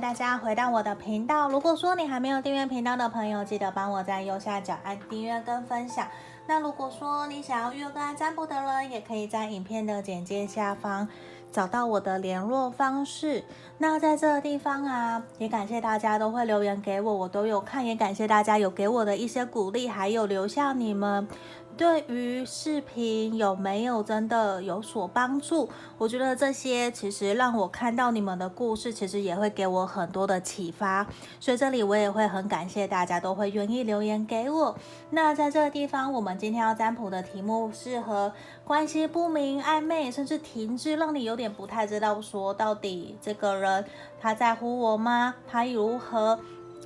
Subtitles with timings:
[0.00, 1.46] 大家回到我的频道。
[1.50, 6.06] 如果说你还没有订阅频道的朋友，记得帮我在右下角按订阅跟分享。
[6.46, 11.06] 那如果说你想要预约个案占卜的人，也可以在影片的简介下方
[11.52, 13.44] 找到我的联络方式。
[13.76, 21.28] 那在这个地方啊，也感谢大家都会留言给我，我都有看，也感谢大家有给我的一些鼓励，还有留下你们。
[21.76, 25.68] 对于视频有没有真的有所帮助？
[25.96, 31.06] 我觉得这些其实让我看到你们的故事，其实也会给我很多的启发。
[31.40, 34.76] 所以这里我也会很感谢大家都会愿意留言给我。
[35.08, 38.30] 那在这个地方，我们今天要占卜的题目是和
[38.62, 43.84] 关系不明、暧昧，甚至停滞，让你有点不太知道说到底这个人
[44.20, 45.34] 他在乎我吗？
[45.48, 46.38] 他如何？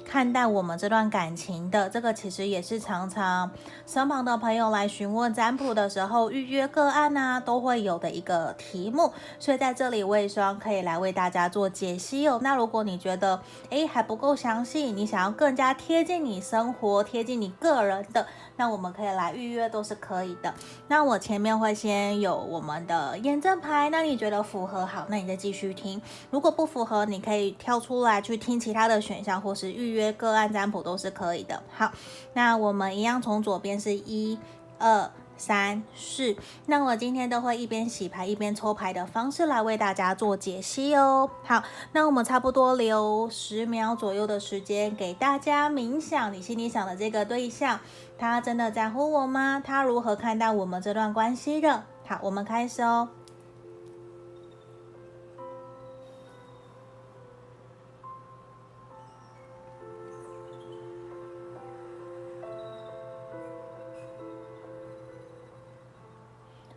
[0.04, 3.50] 看待我们这段感情的这个，其实也是常常
[3.86, 9.12] 身旁的朋友来询问占卜的时候，预约个案啊，都会有的一个题目。
[9.38, 12.38] 所以在这里，我也希望可以来为大家做解析哦。
[12.42, 20.52] 那如果你觉得诶还不够详细，你想要更加贴近你生活、贴近你个人的，那我们可以来预约，都是可以的。
[20.88, 26.02] 那我前面会先有我们的验证牌，那你觉得符合好，那你再继续听。
[26.30, 29.94] 如果不符合，你可以跳出来去听其他的选项，或是预。
[29.94, 31.62] 约个案占卜都是可以的。
[31.72, 31.92] 好，
[32.32, 34.36] 那我们一样从左边是一、
[34.77, 36.36] 二、三、四。
[36.66, 41.30] 那我今天都会一边洗牌一边抽牌的方式来为大家做解析哦。
[41.42, 47.80] 好，那我们差不多留十秒左右的时间给大家冥想，你心里想的这个对象，
[48.18, 49.62] 他真的在乎我吗？
[49.64, 51.84] 他如何看待我们这段关系的？
[52.06, 53.08] 好，我们开始哦。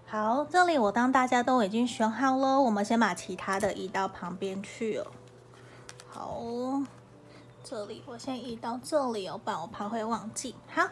[0.10, 5.08] 好，这里我当大家都已经选好了，我们先把其他的移到旁边去哦。
[6.08, 6.42] 好，
[7.62, 10.56] 这里我先移到这里哦，不然我怕会忘记。
[10.74, 10.88] 好，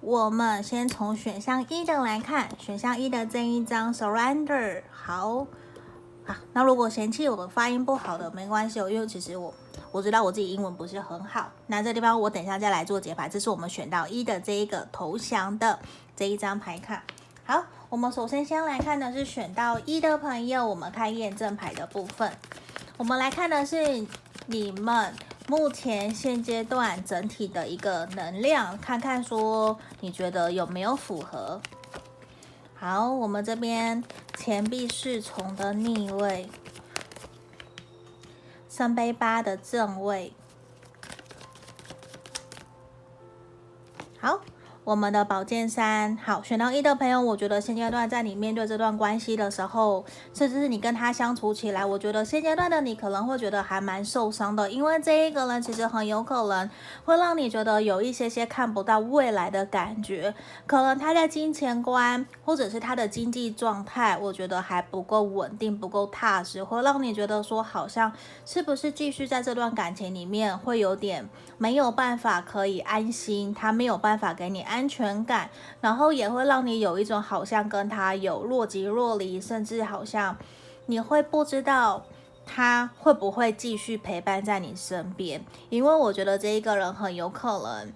[0.00, 4.84] 我们先从选项一的来看，选项一的这一张 Surrender。
[4.90, 5.46] 好，
[6.24, 9.52] 啊，那如果嫌弃我的发音不好的，没关系哦，因为其实我
[9.92, 11.50] 我知道我自己英文不是很好。
[11.66, 15.78] 那这地方我等一下再来做解牌，这是我们选到一的这一个投降的
[16.16, 17.02] 这一张牌卡。
[17.44, 17.62] 好。
[17.96, 22.30] 我们首先先来看的是选到一的朋友，我们看验证牌的部分。
[22.98, 24.06] 我们来看的是
[24.44, 25.14] 你们
[25.48, 31.58] 目前现阶段整体的一个能量，看看说你觉得有没有符合。
[32.74, 34.04] 好，我们这边
[34.36, 36.50] 钱币侍从的逆位，
[38.68, 40.34] 圣杯八的正位。
[44.20, 44.38] 好。
[44.86, 56.70] 我们的宝剑三，好，选到一的朋友，我觉得现阶段在你面对这段关系的时候，甚至是你跟他相处起来，我觉得现阶段的你可能会觉得还蛮受伤的，因为这一个人其实很有可能
[57.04, 60.32] 会让你觉得有一些些看不到未来的感觉，
[60.68, 68.12] 可能他在金钱观或者是他的经济状态，我觉得还不够稳定，不够踏实，会让你觉得说好像
[68.44, 74.75] 是不是继续在这段感情里面会有点没有办法可以安心，他没有办法给你安。
[74.76, 75.48] 安全感，
[75.80, 80.36] 然后也会让你有一种好像跟他有若即若离，甚至好像
[80.84, 82.04] 你会不知道
[82.44, 87.90] 他会不会继续陪伴在你身边，因为我觉得这一个人很有可能。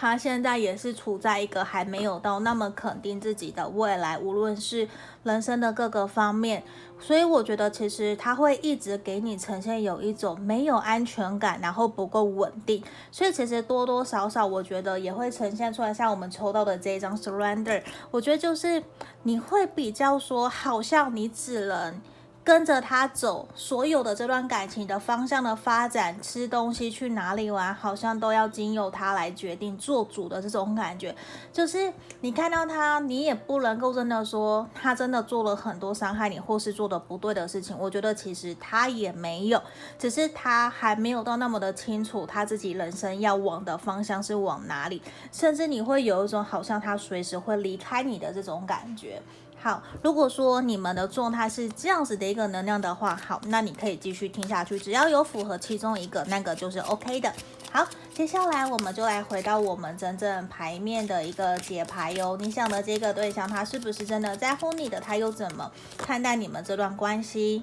[0.00, 4.88] 他现在也是处在一个还没有到那么肯定自己的未来，无论是
[5.24, 6.62] 人生的各个方面，
[6.98, 18.82] 所以我觉得其实他会一直给你呈现有一种没有安全感，然后不够稳定，所以其实多多少少我觉得也会呈现出来，像我们抽到的这一张 Surrender，我觉得就是
[19.24, 22.00] 你会比较说，好像你只能。
[22.42, 31.14] 跟着他走，所有的这段感情的方向的发展，吃东西去哪里玩，好像都要经由他来决定做主的这种感觉。
[31.52, 31.92] 就是
[32.22, 37.76] 你看到他，你也不能够真的说他真的做了很多伤害你或是做的不对的事情。
[37.78, 39.62] 我觉得其实他也没有，
[39.98, 45.00] 只是他还没有到那么的清楚他自己人生要往的方向是往哪里，
[45.30, 49.20] 甚至你会有一种好像他随时会离开你的这种感觉。
[49.62, 57.30] 好，如果说你们的状态是这样子的一个能量的话，好，那你可以继续听下去，只要有符合其中一个，那个就是 OK 的。
[57.70, 62.38] 好，接下来我们就来回到我们真正牌面的一个解牌哟。
[62.38, 64.98] 你想的这个对象，他是不是真的在乎你的？
[64.98, 67.62] 他又怎么看待你们这段关系？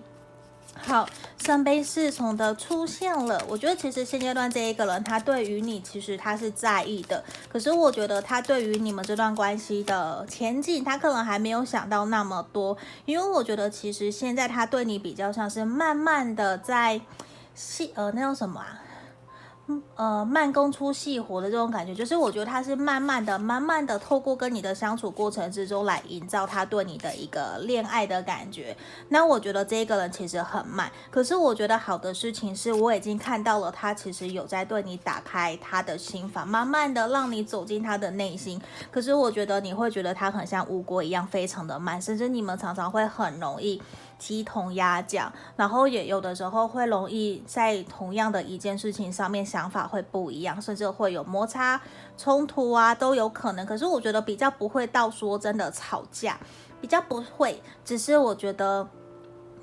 [0.75, 1.09] 好，
[1.43, 3.43] 圣杯侍从的出现了。
[3.49, 7.23] 我觉得其实现阶段这一个人，他对于你其实他是在意的。
[7.51, 12.77] 可是我觉得他对于你们这段关系的前景，他可能还没有想到那么多。
[13.05, 17.01] 因为我觉得其实现在他对你比较像是慢慢的在
[17.53, 18.81] 细呃，那叫什么啊？
[19.95, 28.75] 呃，慢工出细活的这种感觉，就是我觉得他是慢慢的、慢慢的透过跟你的相处过程之中来营造他对你的一个恋爱的感觉。
[29.09, 38.61] 那我觉得这个人其实很慢，可是我觉得好的事情是，我已经看到了他其实有在对你打开他的心房，慢慢的让你走进他的内心。
[38.89, 43.81] 可是我觉得你会觉得他很像乌龟一样，非常的慢，甚至你们常常会很容易。
[44.17, 51.79] 鸡同鸭讲，然后也有的时候会容易在同样的一件事情上面想法会不一样，甚至会有摩擦
[52.17, 53.65] 冲突啊，都有可能。
[53.65, 56.37] 可是我觉得比较不会到说真的吵架，
[56.81, 57.61] 比较不会。
[57.85, 58.87] 只是我觉得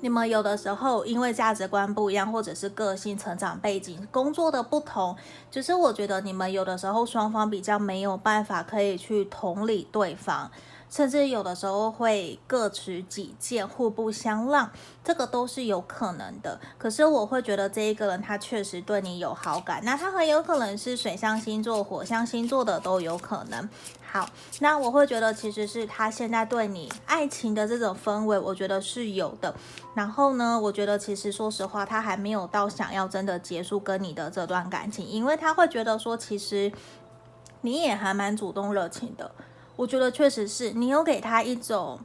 [0.01, 5.15] 你们有的时候因为价值观不一样，或者是个性、成长背景、工作的不同，
[5.51, 10.49] 就是我觉得你们有的时候双方比较没有办法可以去同理对方。
[10.89, 14.71] 甚至有的时候会各持己见，互不相让，
[15.03, 16.59] 这个都是有可能的。
[16.77, 23.69] 可是我会觉得这一个人他确实对你有好感，那他很有可能是水象星座、火象星座的都有可能。
[24.05, 24.29] 好，
[24.59, 29.53] 那我会觉得其实是他现在对你爱情的这种氛围，我觉得是有的。
[29.93, 36.71] 然后呢，我觉得其实说实话，他还没有到想要真的结束跟你的这段感情，因为他会觉得说，其实
[37.59, 39.29] 你也还蛮主动热情的。
[39.75, 41.99] 我觉得确实是你有给他一种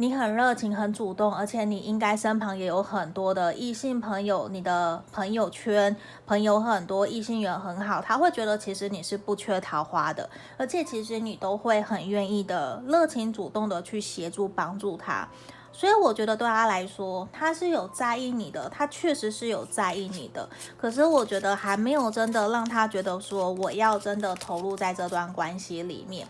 [0.00, 15.28] 你很热情、很主动，而且你应该身旁也有很多的异性朋友，你的朋友圈朋友很多，异性缘很好，他会觉得其实你是不缺桃花的，而且其实你都会很愿意的热情主动的去协助帮助他，
[15.72, 26.28] 所以我觉得对他来说，他是有在意你的，他确实是有在意你的，可是我觉得还没有真的让他觉得说我要真的投入在这段关系里面。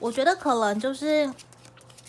[0.00, 1.28] 我觉得可能就是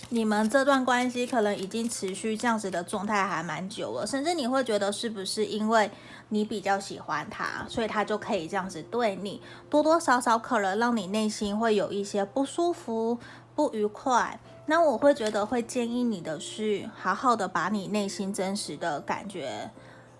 [0.10, 5.90] 你们这段关系可能已经持续这样子的状态还蛮久了，甚至你会觉得是不是因为
[6.30, 13.18] 你比较喜欢他，所以他就可以这样子对你，多多少少可能让你内心会有一些不舒服、
[13.56, 14.40] 不愉快。
[14.68, 19.72] 那我会觉得会建议你的是，好好的把你内心真实的感觉，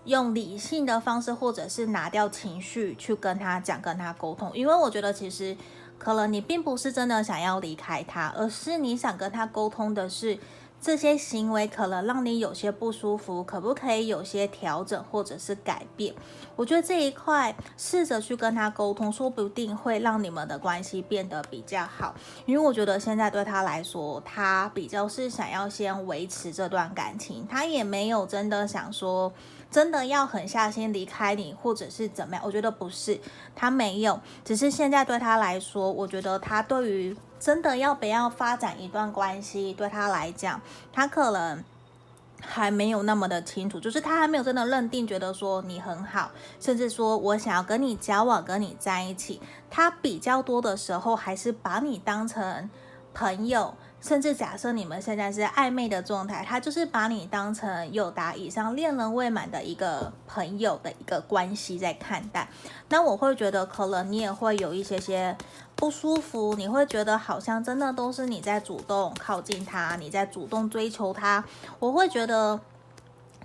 [0.06, 5.56] 用理性的方式，或者是拿掉情绪去跟他讲、跟他沟通，因为我觉得其实。
[6.00, 10.38] 可能你并不是真的想要离开他，而是你想跟他沟通的是
[10.80, 16.14] 这些行为可能让你有些不舒服，可不可以有些调整或者是改变？
[16.56, 22.14] 我觉得这一块试着去跟他沟通，说不定会让你们的关系变得比较好。
[22.46, 29.30] 因为我觉得现在对他来说，他比较是想要先维持这段感情，他也没有真的想说。
[29.70, 32.44] 真的要狠下心离开你，或者是怎么样？
[32.44, 33.20] 我觉得不是，
[33.54, 40.60] 他没有，只是现在对他来说，我觉得他对于真的要不要发展一段关系，对他来讲，
[40.92, 41.62] 他可能
[42.40, 49.40] 还没有那么的清楚，就是他还没有真的认定，觉得说你很好，甚至说我想要跟你交往，跟你在一起，
[49.70, 52.68] 他比较多的时候还是把你当成
[53.14, 53.74] 朋友。
[54.00, 62.48] 甚至假设你们现在是暧昧的状态，他就是把你当成友达以上恋人未满的一个朋友的一个关系在看待。
[62.88, 65.36] 那我会觉得，可能你也会有一些些
[65.76, 71.44] 不舒服，你会觉得好像真的都是你在主动靠近他，你在主动追求他。
[71.78, 72.58] 我会觉得。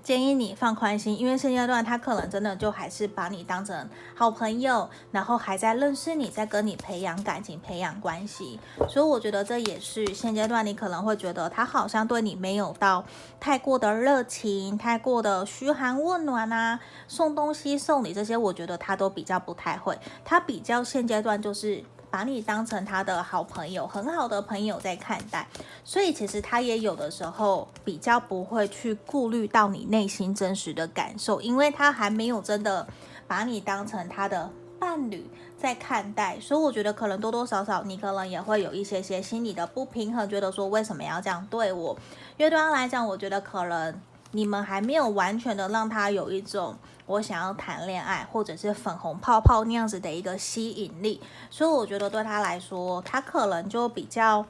[0.06, 8.60] 建议你放宽心，因为现阶段他可能真的就还是把你当成好朋友，然后还在认识你，在跟你培养感情、培养关系。
[8.88, 13.04] 所以我觉得这也是现阶段你可能会觉得他好像对你没有到
[13.40, 19.98] 太过的热情、太过的嘘寒问暖啊，送东西、送礼这些，我觉得他都比较不太会。
[20.24, 21.84] 他比较现阶段就是。
[22.16, 25.46] 把你当成他的好朋友，很好的朋友在看待，
[25.84, 32.88] 所以其实他也有的时候比较不会去顾虑到你内心真实的感受，因为他还没有真的
[33.28, 41.98] 把你当成他的伴侣在看待，所以我觉得可能多多少少你可能也会有一些些心理的不平衡，觉得说为什么要这样对我？
[42.38, 43.94] 因为对他来讲，我觉得可能
[44.36, 46.78] 你们还没有完全的让他有一种。
[47.08, 54.44] 我想要谈恋爱，或者是粉红泡泡那样子的一个吸引力，所以我觉得对他来说，他可能就比较，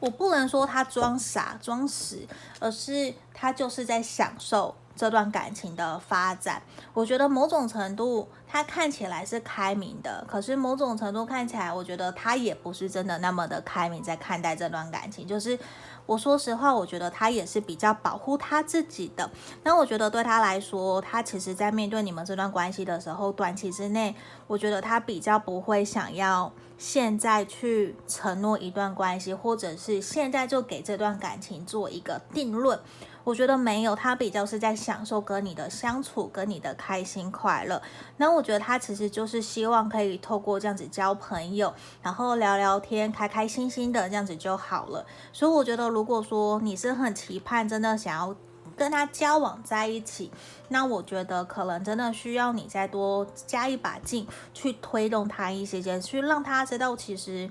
[0.00, 2.26] 我不能说他装傻装死，
[2.58, 6.62] 而是他就是在享受这段感情的发展。
[6.94, 15.28] 我觉得某种程度，他看起来是开明的，可是某种程度看起来，我觉得他也不是真的那么的开明，在看待这段感情。
[15.28, 15.58] 就是
[16.08, 19.30] 我说实话，我觉得他也是比较保护他自己的。
[19.62, 24.14] 那我觉得对他来说，他其实在面对你们这段关系的时候，短期之内，
[24.46, 32.80] 我觉得他比较不会想要现在去承诺一段关系，或者是现在就给这段感情做一个定论。
[33.28, 37.82] 我觉得没有，他比较是在享受跟你的相处，跟你的开心快乐。
[38.16, 45.04] 那我觉得他其实就是希望可以透过这样子交朋友，然后聊聊天，开开心心的这样子就好了。
[45.30, 48.34] 所以我觉得，如果说你是很期盼，真的想要
[48.74, 50.32] 跟他交往在一起，
[50.68, 57.50] 那我觉得可能真的需要你再多加一把劲，去推动他一些些，去让他知道其实。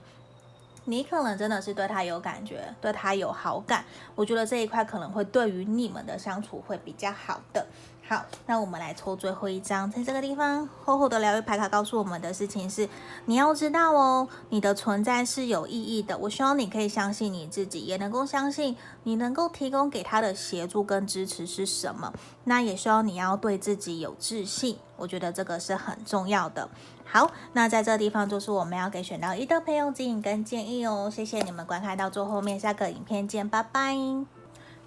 [0.89, 3.84] 你可能真的是对他有感觉，对他有好感，
[4.15, 7.67] 我觉得这一块可能会对于你们的相处会比较好的。
[8.10, 12.88] 好，那我们来抽最后一张，在这个地方厚厚的疗愈牌卡告诉我们的事情是：
[13.26, 16.18] 你要知道哦，你的存在是有意义的。
[16.18, 22.14] 我希望你可以相信你自己，也能够相信你能够提供给他的协助跟支持是什么。
[22.46, 26.70] 那也希望你要对自己有自信，我觉得这个是很重要的。
[27.04, 31.12] 好，那在这个地方就是我们要给选到一的朋友指引跟建议哦。
[31.14, 33.98] 谢谢你们观看到最后面，下个影片见，拜拜。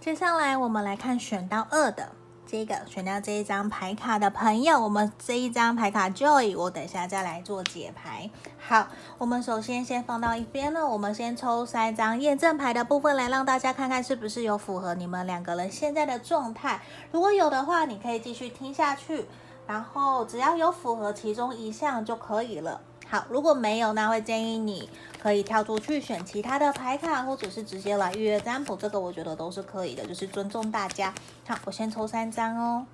[0.01, 2.13] 接下来我们来看选到二的。
[2.51, 8.29] 这个选到这一张牌卡的朋友，我们这一张牌卡 Joy，我等一下再来做解牌。
[8.59, 8.89] 好，
[9.19, 10.85] 我们首先先放到一边了。
[10.85, 16.83] 我们先抽三张验证牌的部分来让大家看看是不是有符合你们两个人现在的状态。
[17.13, 19.27] 如果有的话，你可以继续听下去，
[19.69, 22.81] 然后只要有符合其中一项就可以了。
[23.11, 24.89] 好，如果没有，那会建议你
[25.21, 31.13] 可以跳出去选其他的牌卡，或者是直接来预约占卜，这个我觉得都是可以的，就是尊重大家。
[31.45, 32.87] 好，我先抽三张哦。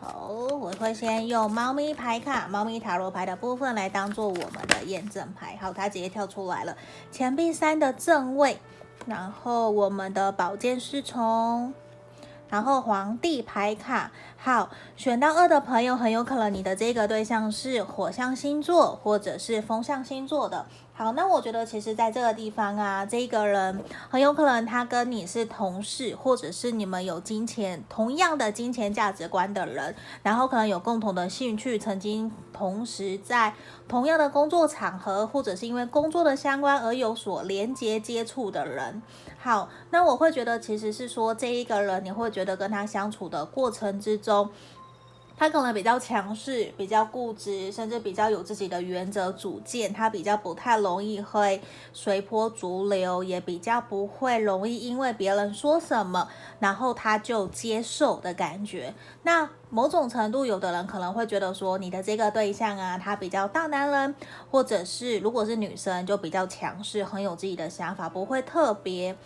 [0.00, 5.56] 好，我会先用猫咪牌卡、猫咪塔罗牌的部分来当做我们的验证牌。
[5.62, 6.76] 好，它直接跳出来了，
[7.12, 8.58] 钱币三的正位，
[9.06, 11.72] 然后我们的宝剑侍从。
[12.48, 14.10] 然后皇帝牌卡，
[14.42, 20.64] 好，选到二的朋友，很有可能你的这个对象是火象星座或者是风象星座的。
[20.94, 33.54] 好，那我觉得其实在这个地方啊，这个人很有可能他跟你是同事，或者是你们有金钱同样的金钱价值观的人，然后可能有共同的兴趣，曾经同时在
[33.88, 39.02] 同样的工作场合，或者是因为工作的相关而有所连接接触的人。
[39.42, 44.29] 好，那我会觉得其实是说这一个人，你会觉得跟他相处的过程之中。
[44.30, 44.48] 中
[45.36, 49.90] 他可能比较强势，比较固执，甚至比较有自己的原则主见。
[49.90, 51.58] 他比较不太容易会
[51.94, 58.92] 随波逐流，也比较不会容易因为别人说什么，然后他就接受的感觉。
[59.22, 64.14] 那某种程度，有的人可能会觉得说，你的这个对象啊，他比较大男人，
[64.50, 69.16] 或者是如果是女生，就比较强势，很有自己的想法，不会特别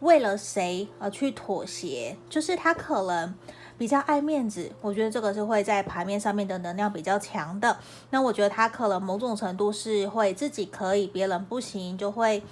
[0.00, 3.34] 为了谁而去妥协，就是他可能。
[3.78, 7.78] 比较爱面子，我觉得这个是会在牌面上面的能量比较强的。
[8.10, 12.42] 那我觉得他可能某种程度是会自己可以，别人不行，就会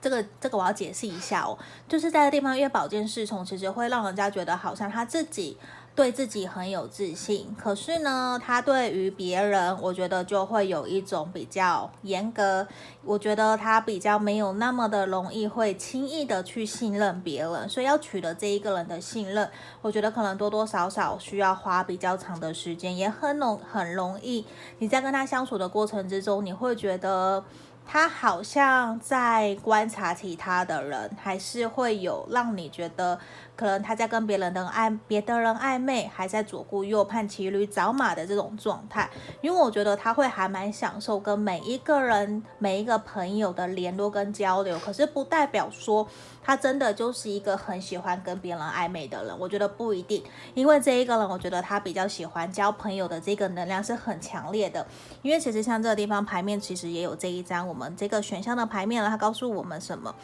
[0.00, 5.58] 这个这个我要解释一下哦，就是在这地方，因为宝剑侍从其实会让人家觉得好像他自己。
[5.96, 12.68] 对自己很有自信，可是呢，他对于别人，我觉得就会有一种比较严格。
[13.02, 19.50] 我觉得他比较没有那么的容易会轻易的去信任别人，所以要取得这一个人的信任，
[19.80, 24.44] 我觉得可能多多少少需要花比较长的时间，也很容很容易。
[24.80, 27.42] 你在跟他相处的过程之中，你会觉得。
[27.86, 33.18] 他好像在观察其他的人，还是会有让你觉得
[33.54, 39.08] 可能他在跟别人的暧别的人暧昧，还在左顾右盼、骑驴找马的这种状态。
[39.40, 46.06] 因为我觉得他会还蛮享受跟每一个人、每一个朋友的联络跟交流，可是不代表说
[46.46, 49.38] 他真的就是一个很喜欢跟别人暧昧的人。
[49.38, 50.22] 我觉得不一定，
[50.54, 54.86] 因为这一个人，我觉得他比较喜欢交朋友的这个能量是很强烈的。
[55.22, 57.76] 因为其实像这个地方牌面，其实也有这一张我。
[57.76, 60.14] 们这个选项的牌面了，它告诉我们什么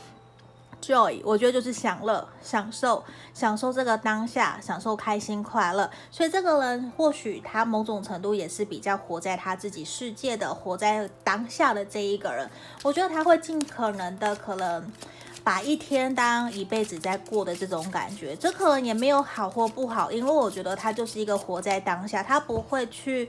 [0.81, 5.91] ？Joy，我觉得就是享乐、享受、享受这个当下，享受开心快乐。
[6.11, 12.49] 所以这个人或许他某种程度也是比较活在他自己世界的，活在当下的这一个人。
[12.83, 14.91] 我觉得他会尽可能的可能
[15.45, 18.35] 把一天当一辈子在过的这种感觉。
[18.37, 23.29] 这可能也没有好或不好，因为我觉得他就是一个活在当下，他不会去。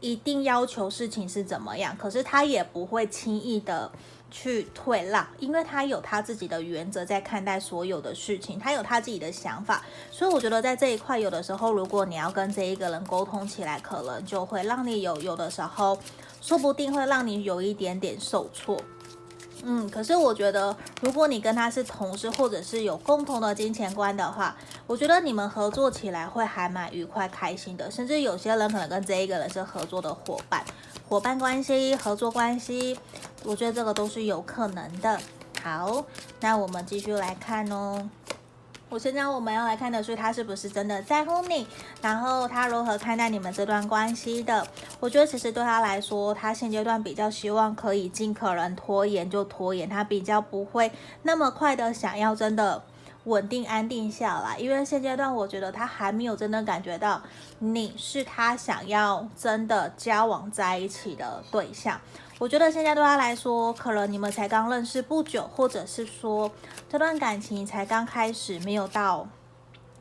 [0.00, 3.88] 一定要求事情是怎么样，可是他也不会轻易的
[4.32, 15.96] 去退让，因为他有他自己的原则在看待所有的事情，他有他自己的想法，所以我觉得在这一块，有的时候如果你要跟这一个人沟通起来，可能就会让你有有的时候，
[16.40, 18.82] 说不定会让你有一点点受挫。
[19.64, 24.56] 嗯，可是我觉得，如果你跟他是同事，或者是有共同的金钱观的话，
[24.88, 27.88] 我觉得你们合作起来会还蛮愉快、开心的。
[27.90, 30.64] 甚至有些人可能跟这一个人是合作的伙伴、
[31.08, 32.98] 伙伴关系、合作关系，
[33.44, 35.20] 我觉得这个都是有可能的。
[35.62, 36.04] 好，
[36.40, 38.10] 那我们继续来看哦。
[38.92, 41.66] 我现在我们要来看的是他是不是真的在乎你，
[42.02, 44.66] 然后他如何看待你们这段关系的。
[45.00, 52.82] 我觉得其实对他来说，他现阶段比较希望可以尽可能拖延就拖延，他比较不会那么快的想要真的
[53.24, 57.22] 稳定安定下来，因为现阶段我觉得他还没有真的感觉到
[57.60, 61.98] 你是他想要真的交往在一起的对象。
[62.42, 66.50] 我觉得现在对他来说，可能你们才刚认识不久，或者是说
[66.88, 69.28] 这段感情才刚开始，没有到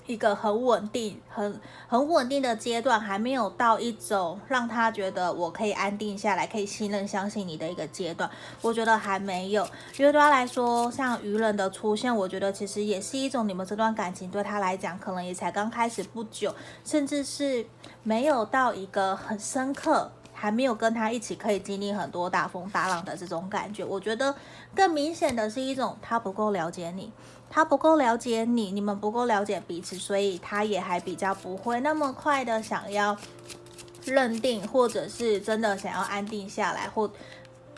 [0.08, 8.28] 一个很稳定、很很稳定的阶段，还没有到一种让他觉得我可以安定下来、可以信任、相信你的一个阶段。
[8.64, 9.64] 我觉得还没有，
[10.00, 17.68] 因为对他来说，像愚人的出现，我觉得其实也是一种你们这段感情对他来讲，可能也才刚开始不久，甚至是
[18.02, 20.12] 没有到一个很深刻。
[20.42, 24.36] 还没有跟他一起可以经历很多大风大浪的这种感觉，我觉得
[24.76, 27.14] 更明显的是一种他不够了解你，
[27.48, 33.16] 他不够了解你，你们不够了解彼此，所以他也还比较不会那么快的想要
[34.04, 37.08] 认定，或者是真的想要安定下来或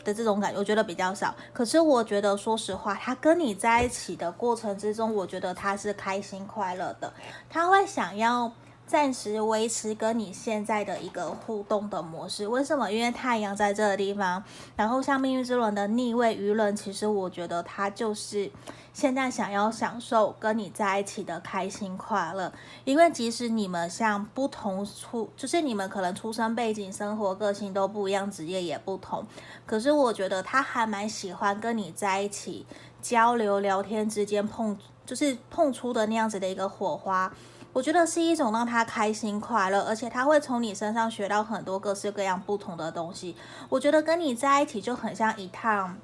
[0.02, 1.34] 的这种感觉，我觉得比较少。
[1.52, 7.12] 可是我觉得说实话，他跟你在一起的过程之中，我觉得他是开心快乐的，
[7.50, 8.50] 他会想要。
[8.86, 12.92] 暂时维持跟你现在的一个互动的模式，为什么？
[12.92, 14.44] 因为太阳在这个地方，
[14.76, 18.50] 然后像命运之轮的逆位愚人，其实我觉得他就是
[18.92, 22.52] 现在想要享受跟你在一起的开心快乐。
[22.84, 29.24] 因为即使你们像不同出，就是你们可能出生背景、生活个性都不一样，职业也不同，
[29.64, 32.66] 可是我觉得他还蛮喜欢跟你在一起
[33.00, 34.76] 交流、聊天之间碰，
[35.06, 37.32] 就是碰出的那样子的一个火花。
[37.74, 43.36] 我觉得是一种让他开心快乐，而且他会从你身上学到很多各式各样不同的东西。
[43.68, 45.98] 我觉得跟你在一起就很像一趟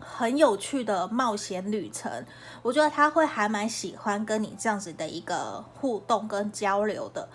[0.00, 2.26] 很有趣的冒险旅程。
[2.60, 7.28] 我觉得他会还蛮喜欢跟你这样子的一个互动跟交流的。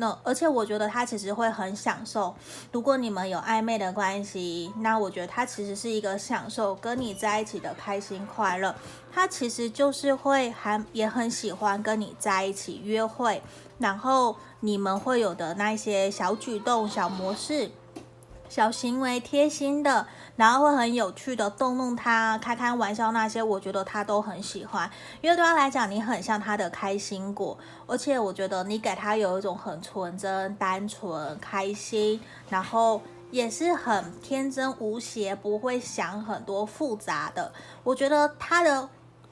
[0.00, 2.32] 那而且我觉得他其实会很享受，
[2.70, 8.72] 如果你们有暧昧的关系，那我觉得他其实是一个享受跟你在一起的开心快乐。
[9.18, 13.42] 他其实就是会还也很喜欢跟你在一起约会，
[13.78, 17.68] 然后你们会有的那些小举动、小模式。
[18.48, 24.88] 小行为贴心的，然后会很有趣的逗弄他，开开玩笑那些，我觉得他都很喜欢。
[25.20, 33.02] 因为对他来讲，你很像他的开心果，而且我觉得你给他有一种很纯真、单纯、开心，然后
[33.32, 37.52] 也是很天真无邪，不会想很多复杂的。
[37.82, 38.88] 我觉得他的。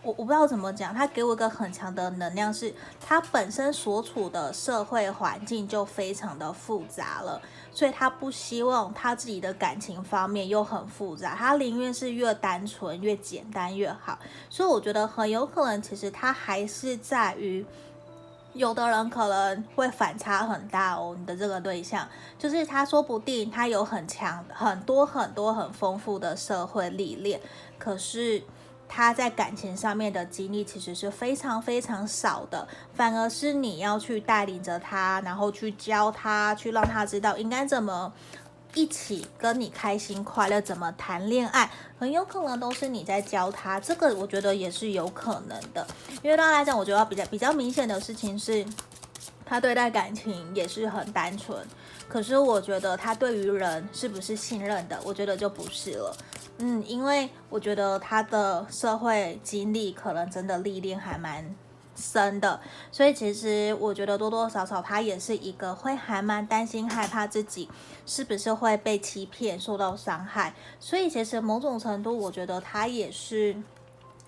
[0.07, 2.73] 我我不知道怎么讲，他给我一个很强的能量，是
[3.05, 7.43] 他本身所处的社会环境就非常的复杂了，
[7.73, 14.17] 所以他不希望他自己的感情方面又很复杂，他宁愿是越单纯越简单越好。
[14.49, 17.67] 所以我觉得很有可能，其实他还是在于，
[18.53, 21.17] 有的人可能会反差很大哦。
[21.19, 27.41] 你的这个对象，就是他说不定他有很强很多很多很丰富的社会历练，
[27.77, 28.41] 可是。
[28.89, 38.13] 他在感情上面的经历其实是非常非常少的，反而是你要去带领着他，然后去教他，去让他知道应该怎么
[38.75, 43.81] 一起跟你开心快乐，怎么谈恋爱，很有可能都是你在教他。
[43.81, 45.87] 这个我觉得也是有可能的，
[46.23, 48.65] 因为对他来讲，我觉得比较比较明显的事情是，
[49.45, 51.67] 他对待感情也是很单纯，
[52.09, 56.17] 可是我觉得他对于人是不是信任的，我觉得就不是了。
[56.59, 61.55] 嗯，因为我觉得他的社会经历可能真的历练还蛮
[61.95, 67.69] 深的，所以其实我觉得多多少少他也是一个会还蛮担心、害怕自己
[68.07, 70.55] 是不是会被欺骗、受到伤害。
[70.81, 73.57] 所以其实某种程度，我觉得他也是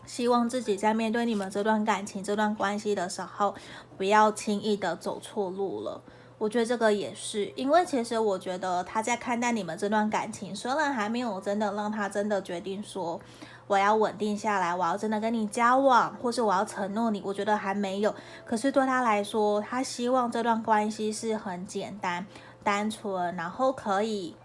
[0.05, 3.55] 希望自己在面对你们这段感情、这段关系的时候，
[3.97, 6.03] 不要轻易的走错路了。
[6.39, 13.21] 我觉得这个也是，因为其实我觉得他在看待你们这段感情，虽然还没有真的让他真的决定说
[13.67, 18.15] 我要稳定下来，我要真的跟你交往，或是我要承诺你，我觉得还没有。
[18.45, 22.25] 可是对他来说，他希望这段关系是很简单、
[22.63, 24.37] 单纯，然后可以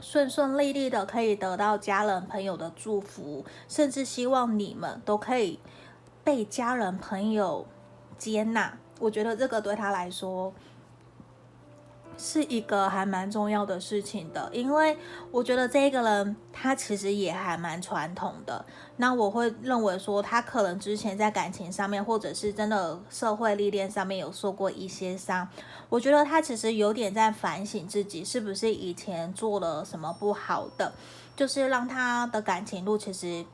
[0.00, 5.58] 顺顺利利的可以得到家人朋友的祝福，甚至希望你们都可以
[6.22, 7.66] 被家人朋友
[8.18, 8.76] 接纳。
[9.00, 10.52] 我觉得这个对他来说。
[12.16, 14.96] 是一个还蛮重要的事情的，因为
[15.30, 18.64] 我觉得这个人他其实也还蛮传统的。
[18.96, 25.48] 那我会认为说，他可能之前在感情上面，或者是真的社会历练上面有受过一些伤。
[25.88, 30.92] 我觉得他其实有点在反省自己，是不是以前做了什么不好的，
[31.34, 33.44] 就是让他的感情路其实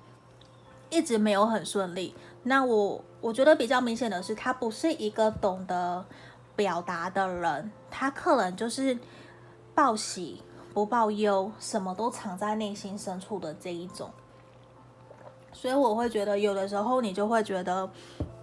[0.90, 2.14] 一直没有很顺利。
[2.42, 6.04] 那我我觉得比较明显的是，他不是一个懂得。
[6.60, 8.98] 表达的人，他可能就是
[9.74, 10.42] 报喜
[10.74, 14.10] 不报忧，什么都藏在内心深处的这一种。
[15.54, 17.88] 所以我会觉得，有的时候你就会觉得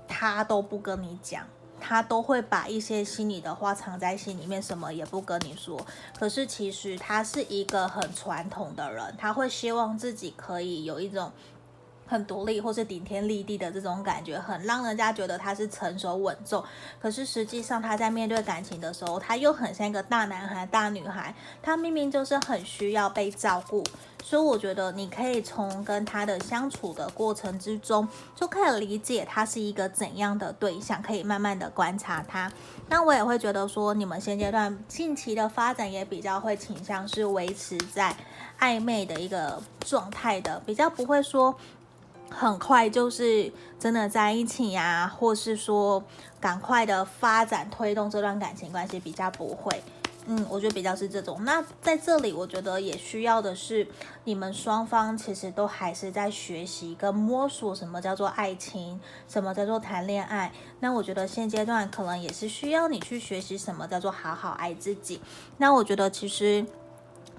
[0.08, 1.46] 他都不跟你讲，
[1.80, 5.80] 他都会把一些心里的话藏在心里面，什么也不跟你说。
[6.18, 11.32] 可是其实他是一个很传统的人，他会希望自己可以有一种。
[12.08, 16.64] 很独立或是顶天立地的这种感觉，很让人家觉得他是成熟稳重。
[17.00, 21.36] 可是实际上他在面对感情的时候，他又很像一个大男孩、大女孩。
[21.62, 23.84] 他明明就是很需要被照顾，
[24.24, 32.52] 所以我觉得你可以从跟他的相处的过程之中，就可以理解他是一个怎样的对象，可以慢慢的观察他。
[32.90, 38.16] 那我也会觉得说，你们现阶段近期的发展也比较会倾向是维持在
[38.60, 41.54] 暧昧的一个状态的，比较不会说。
[42.30, 46.04] 很快就是真的在一起呀，或是说
[46.40, 49.82] 赶快的发展推动这段感情关系比较不会，
[50.28, 51.44] 嗯，我觉得比较是这种。
[51.44, 53.88] 那在这里，我觉得也需要的是
[54.26, 60.52] 你们双方其实都还是在学习跟摸索什么叫做爱情，什么叫做谈恋爱。
[60.82, 65.20] 那我觉得现阶段可能也是需要你去学习什么叫做好好爱自己。
[65.58, 66.66] 那我觉得其实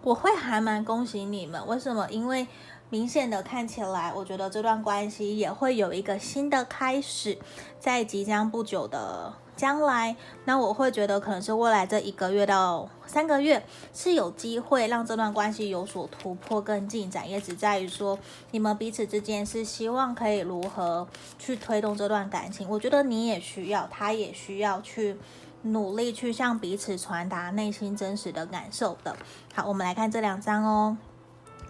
[0.02, 2.08] 我会还蛮恭喜你们，为什么？
[2.10, 2.48] 因为。
[2.90, 7.38] 明显的看起来，我觉得这段关系也会有一个新的开始，
[7.78, 10.16] 在即将不久的将来。
[10.46, 18.18] 那我会觉得可能是未来这一个月到三个月是有机会让这段关系有所突破跟进展，也只在于说
[18.52, 21.06] 你们彼此之间是希望可以如何
[21.38, 22.66] 去推动这段感情。
[22.70, 25.14] 我觉得你也需要，他也需要去
[25.60, 29.14] 努力去向彼此传达内心真实的感受的。
[29.52, 30.96] 好，我们来看这两张哦。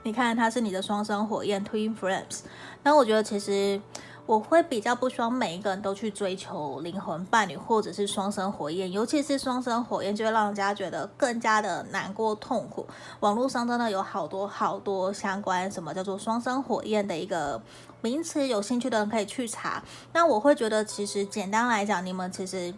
[0.05, 2.41] 你看，他是你的双生火焰 Twin Flames。
[2.83, 3.81] 那我觉得，其实
[4.25, 12.87] 我会比较不希望每一个人都去追求灵魂伴侣，或者是双生火焰，尤其是双生火焰，就会让人家觉得更加的难过痛苦。
[13.21, 17.61] 网络上真的有好多好多相关什么叫做双生火焰的一个
[18.01, 19.83] 名词，有兴趣的人可以去查。
[20.13, 22.73] 那我会觉得，其实简单来讲，你们其实。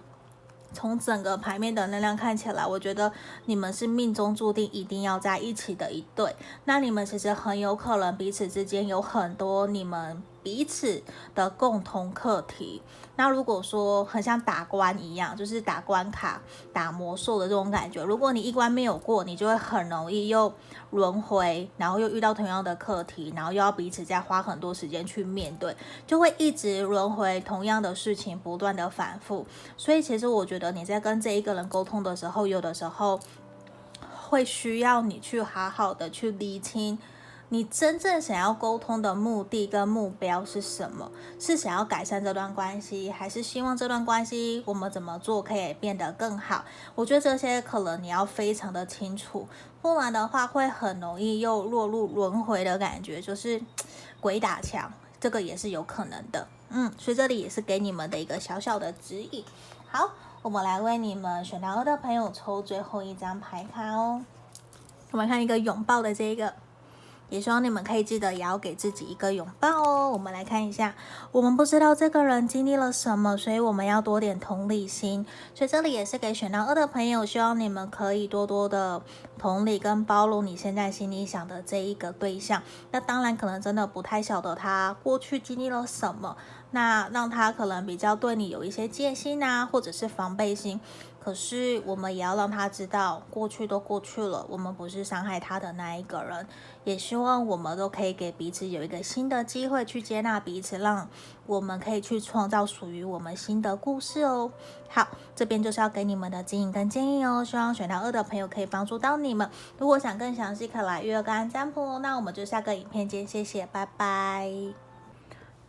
[0.73, 3.13] 从整个牌面的能量看起来，我觉得
[3.47, 6.35] 你们是命中注定一定要在一起的一对。
[6.65, 10.23] 那你们其实很有可能彼此之间有很多你们。
[10.43, 11.03] 彼此
[11.35, 12.81] 的共同课题。
[13.17, 16.41] 那如果说很像打关一样，就是打关卡、
[16.73, 18.03] 打魔兽的这种感觉。
[18.03, 20.51] 如果你一关没有过，你就会很容易又
[20.91, 25.77] 轮回，然后又遇到同样的课题，然后又要彼此再花很多时间去面对，
[26.07, 29.47] 就会一直轮回同样的事情，不断的反复。
[29.77, 33.21] 所以其实我觉得你在跟这一个人沟通的时候，有的时候
[34.29, 36.99] 会需要你去好好的去理清。
[37.53, 41.11] 你真正想要沟通的目的跟目标是什么？
[41.41, 46.65] 是想要改善这段关系，还是希望这段关系我们怎么做可以变得更好？
[46.95, 49.49] 我觉得这些可能你要非常的清楚，
[49.83, 53.61] 不然的话会很容易又落入轮回的感觉，就是
[54.23, 56.47] 鬼打墙，这个也是有可能的。
[56.69, 59.45] 嗯，所以这里也是给你们的一个小小的指引。
[59.89, 64.23] 好，我们来为你们选到二的朋友抽最后一张牌卡哦。
[65.11, 66.55] 我们看一个拥抱的这个。
[67.31, 70.11] 也希望你们可以记得，也要给自己一个拥抱哦。
[70.11, 70.95] 我们来看一下，
[71.33, 75.25] 我们不知道这个人经历了什么，所以我们要多点同理心。
[75.55, 79.01] 所以这里也是给选到二的朋友，希望你们可以多多的
[79.39, 82.63] 同理跟包容你现在心里想的这一个对象。
[82.91, 86.37] 那当然可能真的不太晓得他过去经历了什么，
[86.73, 90.81] 那让他可能比较对你有一些戒心啊，或者是防备心。
[91.23, 96.47] 可是我们也要让他知道，过去都过去了，我们不是伤害他的那一个人。
[96.85, 101.07] 也希望我们都可以给彼此有一个新的机会去接纳彼此，让
[101.45, 104.51] 我们可以去创造属于我们新的故事哦。
[104.89, 105.07] 好，
[105.37, 107.45] 这边就是要给你们的指引跟建议哦。
[107.45, 109.49] 希望选到二的朋友可以帮助到你们。
[109.79, 111.99] 如果想更详细，可以来约个占卜。
[111.99, 114.90] 那我们就下个影片见，谢谢，拜拜。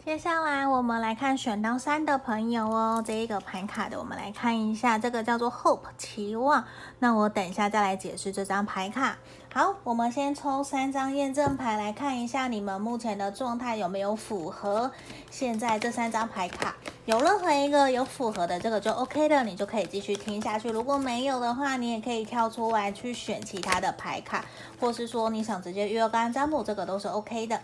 [0.04, 6.66] 接下来我们来看选到三的朋友哦，这一个牌卡的，我们来看一下，这个叫做 Hope 期望。
[6.98, 9.20] 那我等一下再来解释这张牌卡。
[9.54, 14.92] 好，我们先抽三张验证牌来看一下你们目前的状态有没有符合。
[15.30, 20.70] 现在这三张牌卡有任何一个有符合的，这个就 OK 的，你就可以继续听下去。
[20.70, 24.44] 如果没有的话，你也可以跳出来去选其他的牌卡，
[24.80, 27.62] 或是说你想直接约个案占卜，这个都是 OK 的。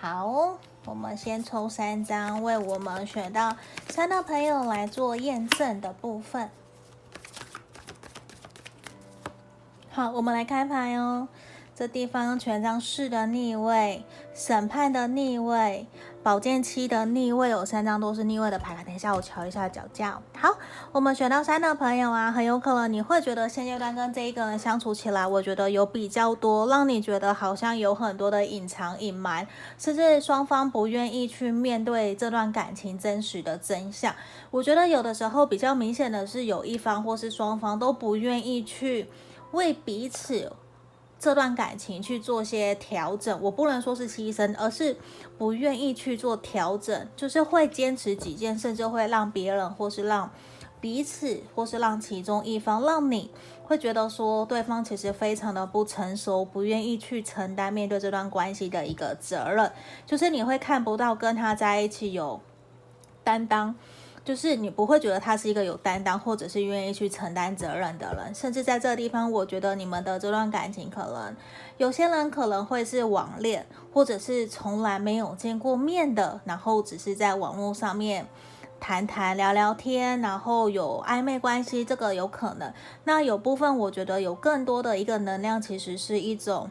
[0.00, 0.58] 好。
[0.86, 3.54] 我们先抽三张，为我们选到
[3.90, 6.48] 三的朋友来做验证的部分。
[9.90, 11.28] 好，我们来开牌哦。
[11.76, 14.02] 这地方权杖四的逆位，
[14.34, 15.86] 审判的逆位，
[16.22, 18.84] 宝剑七的逆位，有三张都是逆位的牌。
[18.84, 20.20] 等一下我瞧一下脚架。
[20.36, 20.50] 好，
[20.92, 29.46] 我们选到三的朋友啊，很有可能你会觉得现阶段跟这一个人相处起来，我觉得有比较多，让你觉得好像有很多的隐藏、隐瞒，
[29.78, 34.14] 甚至双方不愿意去面对这段感情真实的真相。
[34.50, 39.08] 我觉得有的时候比较明显的是，有一方或是双方都不愿意去
[39.52, 40.52] 为彼此。
[41.20, 44.96] 这段感情去做些调整，我不能说是牺牲，而是
[45.36, 50.30] 不愿意去做调整，就是会坚持己见，甚至会让别人或是让
[50.80, 53.30] 彼此或是让其中一方，让你
[53.64, 59.70] 会觉得说对方其实非常的不成熟，不愿意去承担面对这段关系的一个责任，
[60.06, 62.40] 就是你会看不到跟他在一起有
[63.22, 63.74] 担当。
[64.22, 71.34] 就是你不会觉得他是一个有担当，或者是愿意去承担责任的人，甚至在这个地方，我觉得你们的这段感情，可能
[71.78, 78.26] 有些人可能会是网恋，或者是从来没有见过面的，然后只是在网络上面
[78.78, 82.72] 谈谈聊聊天，然后有暧昧关系，这个有可能。
[83.04, 86.70] 那有部分我觉得有更多的一个能量，其实是一种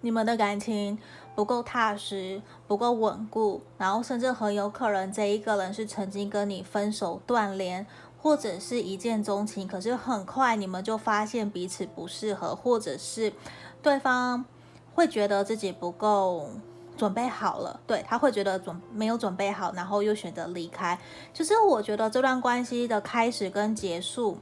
[0.00, 0.98] 你们的感情。
[1.36, 7.86] 不够踏实，不够稳固，然后甚至很有可能这一个人是曾经跟你分手断联，
[8.18, 13.32] 或者是一见钟情，可是很快你们就发现彼此不适合，或者是
[13.82, 14.46] 对方
[14.94, 16.48] 会觉得自己不够
[16.96, 20.98] 准备好了，对，他会觉得准没有准备好，然后又选择离开。
[21.34, 24.38] 就是我觉得这段关系的开始跟结束，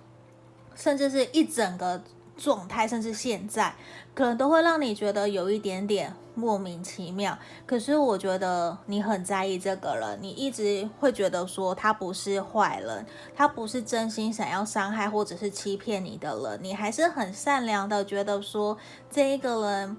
[0.77, 2.01] 甚至是一整个。
[2.37, 3.75] 状态，甚至现在
[4.15, 7.39] 可能都会让你觉得有一点点莫名其妙。
[7.67, 18.77] 可是我觉得你很在意这个人，你一直会觉得说他不是坏人，他不是真心想要伤害或者是欺骗你的人，你还是很善良的，觉得说
[19.11, 19.97] 这一个人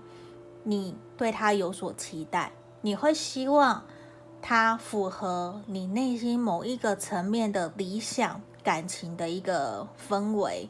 [0.63, 3.83] 你对他有所期待，你会希望
[4.41, 10.69] 他符合你内心某一个层面的理想感情的一个氛围。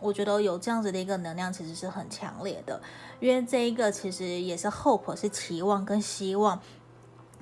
[0.00, 2.80] 我觉得有这样子的一个能量，其实是很强烈的，
[3.20, 6.60] 因为这一个其实也是 hope，是期望跟希望。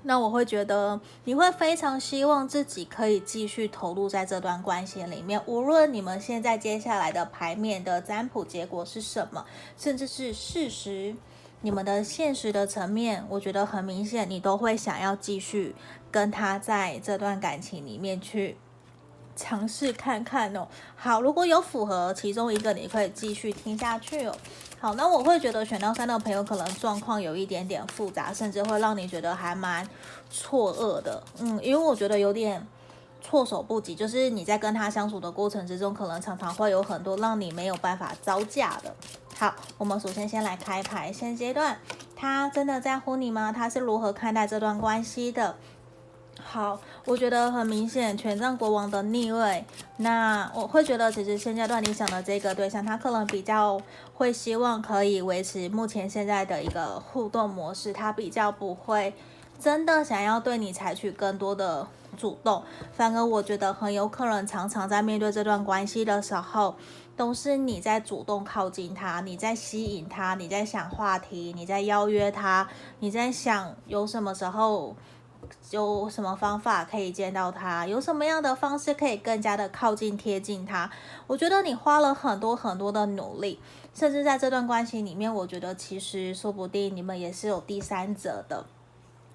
[0.03, 9.45] 那我会觉得你会非常希望自己可以继续投入在这段关系里面，无论你们现在接下来的牌面的占卜结果是什么，
[9.77, 11.17] 甚至是事实，
[11.63, 15.75] 你们的现实的层面，我觉得很明显，你都会想要继续
[16.13, 18.57] 跟他在这段感情里面去。
[19.39, 20.67] 尝试看看哦。
[20.97, 24.35] 好，如果有符合其中一个，你可以继续听下去哦。
[24.81, 29.89] 好，那我会觉得选到三的朋友可能状况有一点点复杂，甚至会让你觉得还蛮
[30.29, 31.23] 错愕的。
[31.39, 32.67] 嗯，因为我觉得有点
[33.21, 38.95] 措手不及，就是你在跟他相处的过程之中，可能常常会有很多让你没有办法招架的。
[39.37, 41.79] 好，我们首先先来开牌，现阶段
[42.17, 43.53] 他真的在乎你吗？
[43.53, 45.57] 他是如何看待这段关系的？
[46.41, 49.63] 好，我觉得很明显，权杖国王的逆位。
[49.99, 53.79] 那我会觉得，其实现阶段你想的这个对象，他可能比较
[54.15, 59.13] 会希望可以维持目前现在的一个互动模式，他比较不会
[59.61, 62.63] 真的想要对你采取更多的主动。
[62.93, 66.77] 反而我觉得很有可能，常常在面对这段关系的时候，
[67.15, 72.67] 都是你在主动靠近他，你在吸引他，你在想话题，你在邀约他，
[73.01, 74.97] 你在想有什么时候。
[75.71, 77.87] 有什么方法可以见到他？
[77.87, 80.91] 有什么样的方式可以更加的靠近贴近他？
[81.27, 83.61] 我觉得你花了很多很多的努力，
[83.95, 88.65] 甚至在这段关系里面，我觉得其实说不定你们也是有第三者的。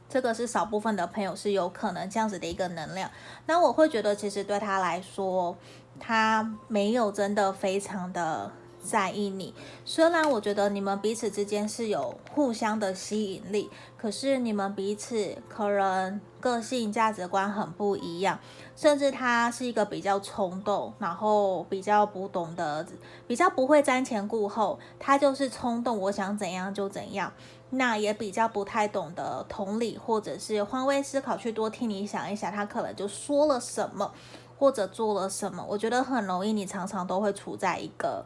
[0.09, 3.09] 这个是少部分的朋友是有可能这样子的一个能量。
[3.45, 5.55] 那我会觉得，其实对他来说，
[5.99, 8.51] 他没有真的非常的。
[8.83, 9.53] 在意你，
[9.85, 18.37] 虽然我觉得你们彼此之间是有互相的吸引力，可是你们彼此可能个性、价值观很不一样，
[18.75, 22.85] 甚至他是一个比较冲动，然后比较不懂得，
[23.25, 27.31] 比较不会瞻前顾后，他就是冲动，我想怎样就怎样。
[27.75, 34.11] 那也比较不太懂得同理，或者是换位思考，去多替你想一想，他可能就说了什么，
[34.59, 35.65] 或者做了什么。
[35.67, 38.23] 我觉得很容易，你常常都会处在一个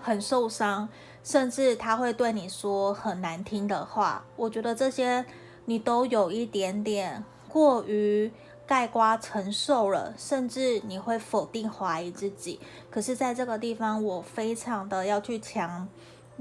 [0.00, 0.88] 很受伤，
[1.22, 4.24] 甚至他会对你说很难听的话。
[4.36, 5.24] 我觉得这些
[5.64, 8.32] 你都有一点点过于
[8.66, 12.60] 盖瓜承受了，甚至你会否定怀疑自己。
[12.90, 15.88] 可是，在这个地方，我非常的要去强。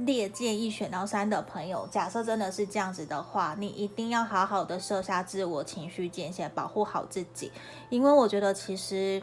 [0.05, 7.51] 烈建议选到三的朋友，假设真的是这样子的话，你一定要好好的设下自我情绪界限，保护好自己。
[7.89, 9.21] 因为我觉得其实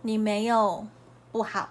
[0.00, 0.86] 你没有
[1.30, 1.68] 不好，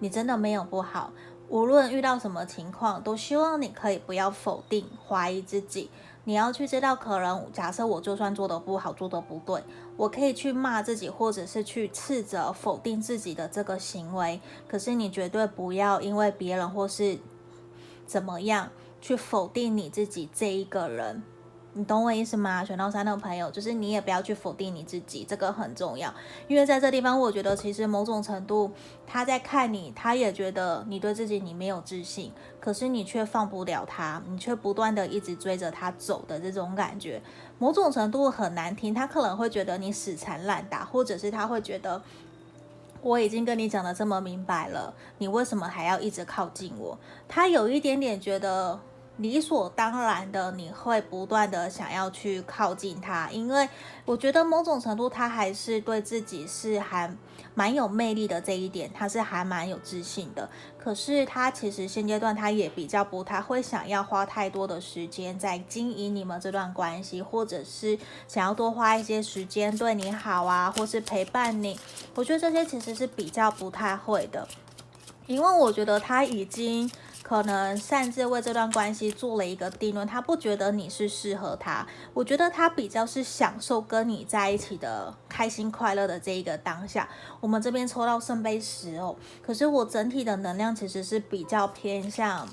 [0.00, 1.12] 你真的没有不好。
[1.48, 5.90] 无论遇到什么情况，都希望你可以不要否定、怀疑自己。
[6.24, 9.64] 你要去知道，可能假设我就算做得不好、做得不对，
[9.96, 14.40] 我可以去骂自己，或者是去斥责、否定自己的这个行为。
[14.68, 17.18] 可是你绝对不要因为别人或是
[18.06, 21.22] 怎么样去否定你自己这一个人？
[21.74, 22.64] 你懂我意思吗？
[22.64, 26.12] 选到三的朋友，就是你也不要去否定你自己，这个很重要。
[26.48, 28.70] 因为在这地方，我觉得其实某种程度
[29.06, 37.22] 他在看你，他也觉得你对自己你没有自信，可是你却放不了他，你却不断的一直追着他走的这种感觉，
[37.58, 38.92] 某种程度很难听。
[38.92, 42.02] 他可能会觉得你死缠烂打，或者是他会觉得。
[43.02, 46.98] 我已经跟你讲得这么明白了，你为什么还要一直靠近我？
[47.26, 48.78] 他有一点点觉得
[49.20, 53.68] 理所当然的，你会不断的想要去靠近他，因为
[54.04, 57.10] 我觉得某种程度他还是对自己是还。
[57.52, 60.48] 蛮有魅力的这一点，他是还蛮有自信的。
[60.78, 71.78] 可是他其实现阶段他也比较不太会想要花太多的时间在经营你们这段关系，或者是想要多花一些时间对你好啊，或是陪伴你。
[72.14, 74.46] 我觉得这些其实是比较不太会的，
[75.26, 76.88] 因为我觉得他已经。
[77.30, 87.08] 可能擅自为这段关系做了一个定论，他不觉得你是适合他，我觉得他比较是享受跟你在一起的开心快乐的这一个当下。
[87.38, 89.14] 我们这边抽到圣杯十哦，
[89.46, 92.48] 可是我整体的能量其实是比较偏向。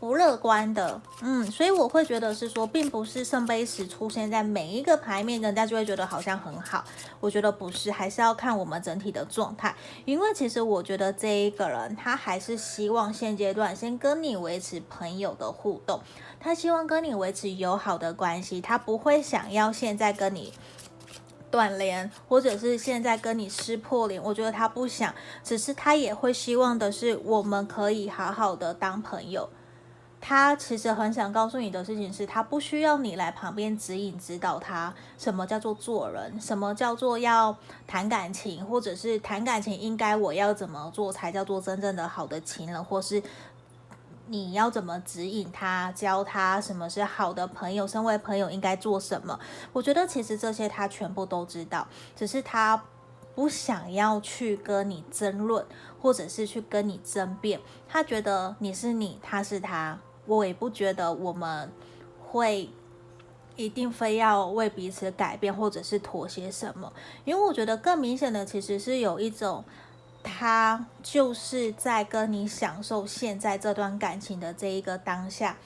[0.00, 6.84] 不乐观的，嗯，所以我会觉得是说，并不是圣杯十出现在每一个牌面，人家就会觉得好像很好。
[7.18, 9.74] 我觉得不是，还是要看我们整体的状态。
[10.04, 16.00] 因为其实我觉得这一个人，他还是希望现阶段先跟你维持朋友的互动，
[16.38, 20.54] 他希望跟你维持友好的关系，他不会想要现在跟你
[21.50, 24.22] 断联，或者是现在跟你撕破脸。
[24.22, 29.50] 我觉得他不想，只是他也会希望的是，我们可以好好的当朋友。
[30.20, 43.22] 他其实很想告诉你的事情是，他不需要你来旁边指引指导他什么叫做做人，什么叫做要谈感情，或者是谈感情应该我要怎么做才叫做真正的好的情人，或是
[44.26, 49.38] 你要怎么指引他，教他什么是好的朋友，身为朋友应该做什么。
[49.72, 52.82] 我觉得其实这些他全部都知道，只是他
[53.36, 55.64] 不想要去跟你争论，
[56.02, 57.60] 或者是去跟你争辩。
[57.88, 59.98] 他觉得你是你，他是他。
[60.28, 61.72] 我也不觉得我们
[62.30, 62.68] 会
[63.56, 66.92] 一定非要为彼此改变或者是妥协什么，
[67.24, 69.64] 因为我觉得更明显的其实是有一种，
[70.22, 75.56] 他就是在跟你享受现在这段感情的这一个当下。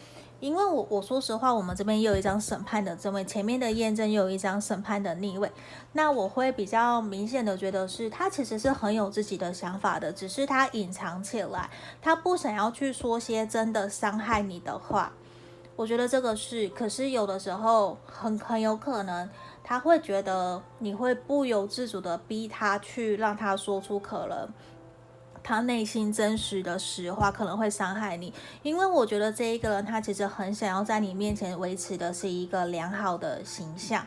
[0.43, 5.49] 因为我我说实话，我们这边又有一张审判的正位，前面的验证又有一张审判的逆位，
[5.93, 15.13] 那我会比较明显的觉得是他其实是很有自己的想法的，只是他隐藏起来，他不想要去说些真的伤害你的话。
[15.77, 19.31] 我觉得这个是，可是有的时候很很有可能
[19.63, 24.49] 他会觉得你会不由自主的逼他去让他说出可能。
[25.43, 34.07] 他内心真实的实话可能会伤害你，因为我觉得这一个人他其实很想要在你面前维持的是一个良好的形象。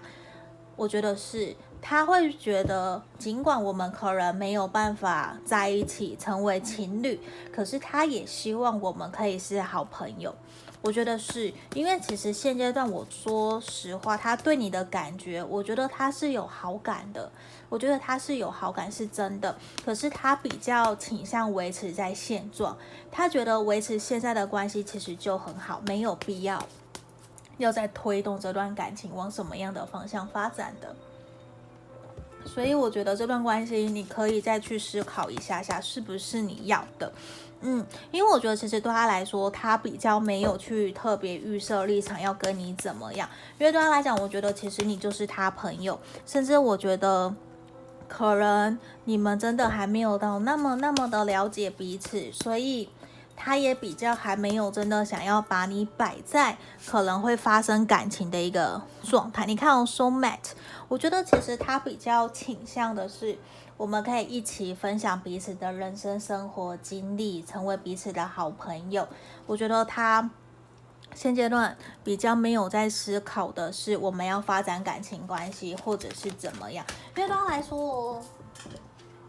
[0.76, 7.20] 我觉得是他会觉得，尽管我们可能没有办法在一起成为情侣，
[7.54, 10.36] 可是他也希望我们可以是好朋友。
[10.82, 17.32] 我觉得是因为其实现阶段我说实话，他对你的感觉，我觉得他是有好感的。
[17.76, 19.54] 我觉得他是有好感，是真的。
[19.84, 22.78] 可是他比较倾向维持在现状，
[23.12, 26.66] 他觉得维持现在的关系其实就很好，没有必要
[27.58, 30.96] 要再推动这段感情往什么样的方向发展的。
[32.46, 37.12] 所以我觉得这段关系你可以再去思考一下下，是不是你要的。
[37.60, 43.28] 嗯，因为我觉得其实对他来说，他比较没有去特别预设立场要跟你怎么样。
[43.58, 47.34] 因为对他来讲，我觉得其实你就是他朋友，甚至我觉得
[48.08, 52.90] 可能你们真的还没有到那么那么的了解彼此，所以
[53.36, 59.46] 他也比较还没有真的想要把你摆在可能会发生感情的一个状态。
[59.46, 60.52] 你看哦，soulmate，
[60.88, 63.38] 我觉得其实他比较倾向的是，
[63.76, 69.08] 我们可以一起分享彼此的人生生活经历，成为彼此的好朋友。
[69.46, 70.30] 我觉得他
[71.16, 76.86] 现阶段比较没有在思考的是我们要发展感情关系，或者是怎么样。
[77.16, 78.22] 因为对他来说。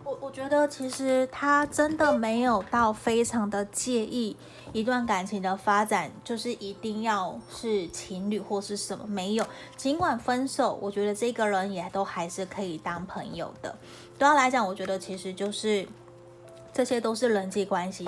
[0.04, 4.36] 我我觉得其实他真的没有到非常的介意
[4.72, 9.44] 一段感情的发展，就是一定要是情侣或是什么没有。
[9.76, 13.74] 尽管分手，我觉得这个人也都还是可以当朋友的。
[14.16, 15.84] 对他来讲，我觉得其实就是
[16.72, 18.06] 这些都是人际关系。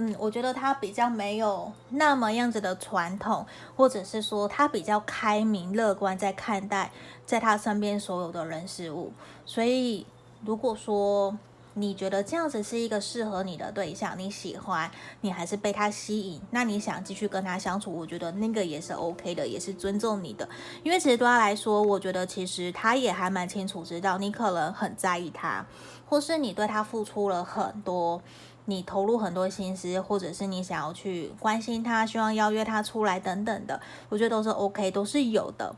[0.00, 3.44] 嗯，我觉得他比较没有那么样子的传统，
[3.76, 6.90] 或者是说他比较开明乐观在看待
[7.26, 9.12] 在他身边所有的人事物，
[9.44, 10.06] 所以。
[10.46, 11.36] 如果说
[11.74, 14.88] 你觉得这样子是一个适合你的对象，你喜欢，
[15.22, 20.48] 你还是被他吸引，那你想继续跟他相处，我觉得那个也是 OK 的，也是尊重你的。
[20.84, 25.66] 因为其实对他来说，我觉得其实他也还蛮清楚知道你可能很在意他，
[26.08, 28.22] 或是你对他付出了很多，
[28.68, 35.74] 你投入很多心思，或者是你想要去关心他，希望邀约他出来等等的，我觉得都是 OK，都是有的。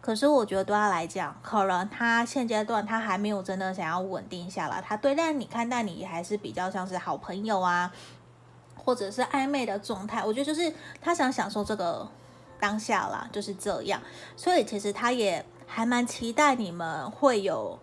[0.00, 7.92] 可是我觉得对他来讲，可能他现阶段他还没有真的想要稳定下来，他对待你看待你还是比较像是好朋友啊，
[8.76, 10.24] 或者是暧昧的状态。
[10.24, 12.08] 我觉得就是他想享受这个
[12.60, 14.00] 当下啦，就是这样。
[14.36, 17.76] 所以其实他也还蛮期待你们会有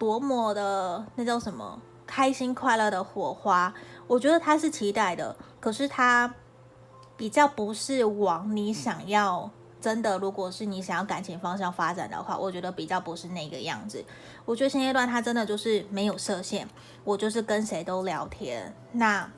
[0.00, 1.80] 多么的那叫什么
[2.14, 3.72] 开心快乐的火花。
[4.06, 6.34] 我觉得他是期待的，可是他
[7.16, 9.50] 比较不是往你想要。
[9.80, 14.04] 真的，如果是你想要感情方向发展的话，我觉得比较不是那个样子。
[14.44, 16.68] 我觉得现阶段他真的就是没有设限，
[17.02, 18.72] 我就是跟谁都聊天。
[18.92, 19.28] 那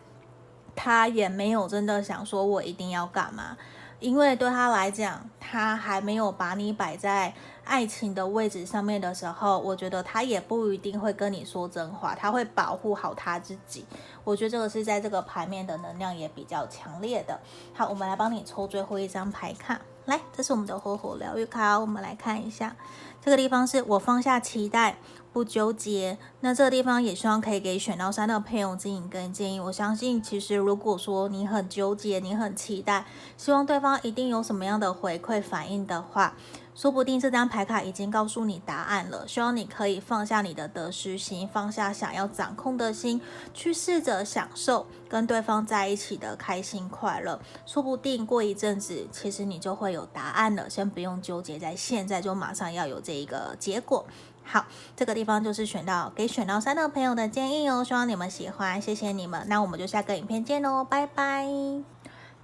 [0.75, 3.57] 他也没有真的想说我一定要干嘛，
[4.01, 7.33] 因为对他来讲，他还没有把你摆在
[7.65, 13.85] 爱情的位置上面的时候，我觉得他也不一定会跟你说真话，他会保护好他自己。
[14.23, 17.41] 我觉得这个是在这个牌面的能量也比较强烈的。
[17.73, 19.81] 好，我们来帮你抽最后一张牌卡。
[20.05, 22.77] 来，这是我们的火火疗愈卡，我们来看一下，
[23.23, 24.99] 这个地方是我放下期待，
[25.33, 26.19] 不纠结。
[26.41, 29.59] 那这个地方也希望可以给选到三的朋友指引跟建议。
[29.59, 33.07] 我相信，其实如果说你很纠结，你很期待，
[33.39, 36.35] 希望对方一定有什么样的回馈反应的话。
[36.75, 43.21] 说不定这张牌卡已经告诉你答案了，希望你可以放下你的得失心，放下想要掌控的心，
[43.53, 47.41] 去试着享受跟对方在一起的开心快乐。
[47.65, 50.69] 说不定过一阵子，其实你就会有答案了。
[50.69, 54.05] 先不用纠结在现在，就马上要有这一个结果。
[54.43, 54.67] 好，
[54.97, 59.47] 这个地方就是选到给选到三的朋友的建议哦，希望你们喜欢，谢谢你们。
[59.49, 61.94] 那我们就下个影片见喽，拜拜。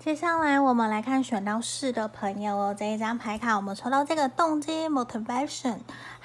[0.02, 5.76] 接下来我们来看选到四的朋友哦，这一张牌卡我们抽到这个动机 motivation。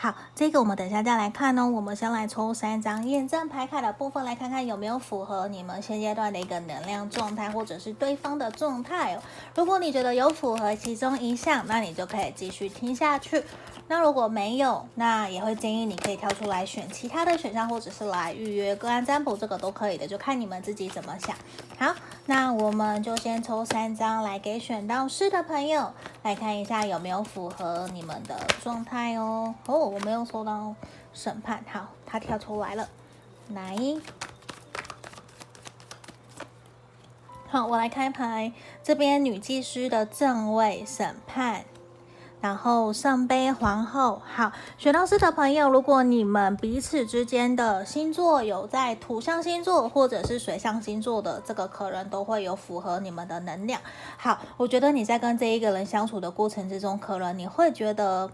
[0.05, 1.67] 好，这个我们等下再来看哦。
[1.67, 9.19] 我们先来抽三张验证牌卡的部分，来看看有没有符合你们现阶段的一个能量状态，或者是对方的状态哦。
[9.55, 13.43] 如果你觉得有符合其中一项，那你就可以继续听下去。
[13.87, 21.35] 那如果没有，那也会建议你可以跳出来选其他的选项，或者是来预约个案占卜，这个都可以的，就看你们自己怎么想。
[21.79, 21.95] 好，
[22.27, 25.91] 那我们就先抽三张来给选到四的朋友
[26.21, 29.53] 来看一下有没有符合你们的状态哦。
[29.65, 30.75] 哦，我没有收到
[31.13, 32.89] 审判，好，他跳出来了，
[33.53, 33.77] 来，
[37.47, 38.51] 好，我来开牌，
[38.83, 41.63] 这边女祭司的正位审判。
[42.41, 53.79] 然后圣杯皇后，好，选到四的朋友，如果你们彼此之间的星座有在土象星座或者是水象星座的，这个可能都会有符合你们的能量。
[54.17, 58.29] 好，我觉得你在跟这一个人相处的过程之中，可能你会觉得。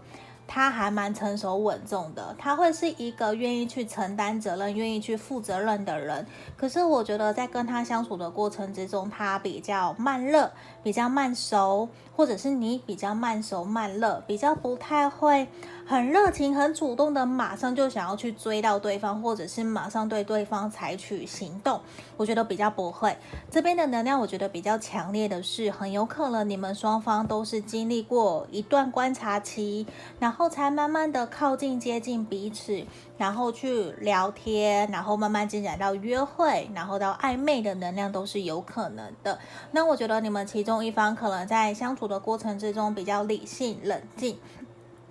[0.54, 6.26] 他还蛮成熟稳重的，他会是一个愿意去承担责任、愿意去负责任的人。
[6.58, 15.46] 可是我觉得在跟他相处的过程之中，他比较慢热，比较慢熟，或者是你比较慢熟慢热，比较不太会。
[15.84, 21.80] 很热情、很主动的，马上就想要去追到对方，或者是马上对对方采取行动。
[22.16, 23.14] 我觉得比较不会。
[23.50, 29.84] 这边的能量，我觉得比较强烈的是，很有可能你们双方都是经历过一段观察期，
[30.20, 32.86] 然后才慢慢的靠近、接近彼此，
[33.18, 39.36] 然后去聊天，然后慢慢进展到约会，然后到暧昧的能量都是有可能的。
[39.72, 44.38] 那我觉得你们其中一方可能在相处的过程之中比较理性、冷静。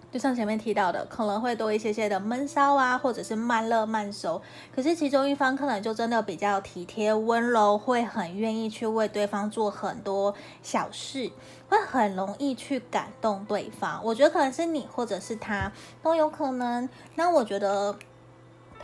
[0.09, 4.41] 就像前面提到的，可能会多一些些的闷骚啊，或者是慢热慢熟。
[4.73, 11.31] 可是其中一方可能就真的比较体贴温柔，会很愿意去为对方做很多小事，
[11.69, 14.01] 会很容易去感动对方。
[14.03, 16.87] 我觉得可能是你或者是他都有可能。
[17.15, 17.95] 那我觉得。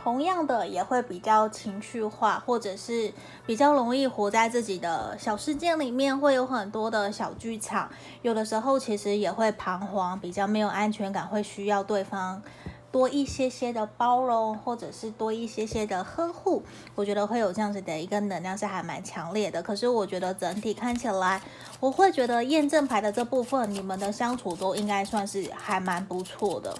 [0.08, 3.12] 同样的也会比较情绪化，或者是
[3.44, 7.90] 比较容易活在自己的小世界里面，会有很多的小剧场。
[8.22, 12.42] 有的时候其实也会彷徨，比较没有安全感，会需要对方
[12.90, 16.62] 多一些些的包容，或者是多一些些的呵护。
[16.94, 19.62] 我觉得会有这样子的一个能量是还蛮强烈的。
[19.62, 21.42] 可是我觉得整体看起来，
[21.80, 26.74] 我会觉得验证牌的这部分，你们的相处都应该算是还蛮不错的。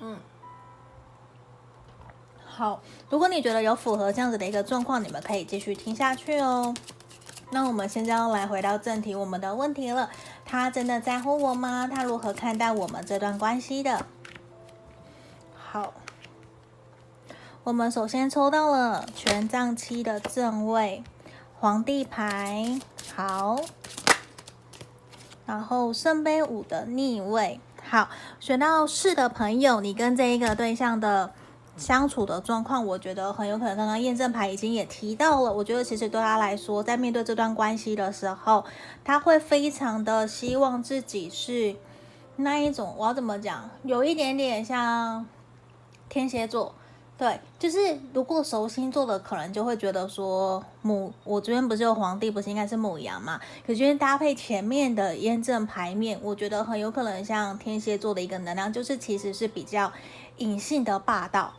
[0.00, 0.16] 嗯。
[2.60, 6.74] 好，如果你觉得有符合这样子的一个状况，你们可以继续听下去哦。
[7.52, 10.10] 那我们现在要来回到正题，我们的问题了。
[10.44, 11.88] 他真的在乎我吗？
[11.90, 14.04] 他如何看待我们这段关系的？
[15.56, 15.94] 好，
[17.64, 21.02] 我们首先抽到了权杖七的正位，
[21.58, 22.78] 皇帝牌，
[23.16, 23.58] 好，
[25.46, 27.58] 然后圣杯五的逆位，
[27.88, 31.32] 好，选到四的朋友，你跟这一个对象的。
[31.76, 33.76] 相处的状况，我觉得很有可能。
[33.76, 38.64] 刚刚验证牌已经也提到了，我觉得其实对他来说，在面对这段关系的时候，
[39.02, 41.74] 他会非常的希望自己是
[42.36, 43.70] 那一种，我要怎么讲？
[43.82, 45.24] 有一点点像
[46.10, 46.74] 天蝎座，
[47.16, 53.40] 对，就是如果熟星座的，可能就会觉得说母，我这边不是有皇帝，不是应该是母羊嘛？
[53.66, 59.90] 可是搭配前面的验证牌面，我觉得很有可能像天蝎座的一个能量，就是其实是比较
[60.36, 61.54] 隐性的霸道。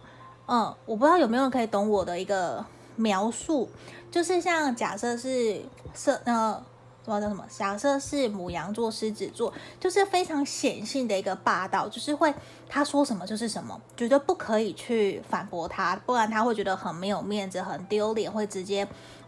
[0.53, 2.65] 嗯，我不知道有没有人可以懂我的一个
[2.97, 3.69] 描述，
[4.11, 5.61] 就是像假设是
[5.95, 6.61] 设呃，
[7.05, 7.45] 什么叫什么？
[7.49, 12.33] 假设是母羊座、狮子座，就是非常显性的一个霸道，就是会
[12.67, 18.85] 他说什么就是什么，绝对不可以去反驳他，不然他会觉得很没有面子、很丢脸，会直接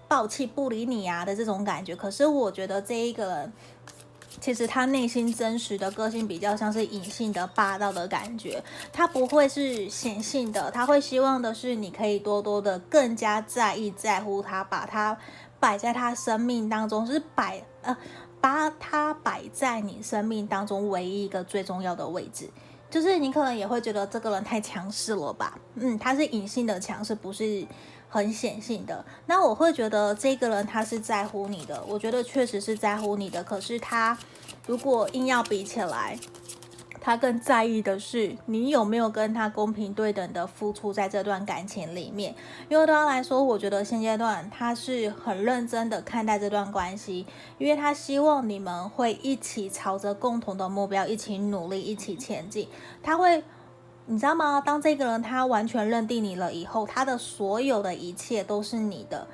[0.09, 1.95] 爆气不理你啊的这种感觉。
[1.95, 3.53] 可是我觉得这一个人。
[4.43, 15.17] 其实他内心真实的个性比较像是隐性的霸道的感觉，他不会是显性的，他会希望的是你可以多多的更加在意在乎他，把他
[15.61, 17.95] 摆在他生命当中，是摆呃
[18.41, 22.49] 把他摆在你生命当中唯一一个最重要的位置。
[22.89, 25.57] 就是你可能也会觉得这个人太强势了吧？
[25.75, 27.65] 嗯，他是隐性的强势，不是。
[28.09, 33.43] 很显性的，那我会觉得这个人他是在乎你的，我觉得确实是在乎你的。
[33.43, 34.15] 可是他
[34.65, 36.17] 如果硬要比起来，
[37.01, 42.33] 他更在意的是你有没有跟他公平对等的付出在这段感情里面。
[42.69, 47.25] 因为对他来说，我觉得现阶段他是很认真的看待这段关系，
[47.57, 52.67] 因为他希望你们会一起朝着共同的目标一起努力，一起前进。
[53.01, 53.43] 他会。
[54.05, 54.59] 你知道吗？
[54.59, 59.25] 当这个人他完全认定你了以后，他的所有的一切都是你的，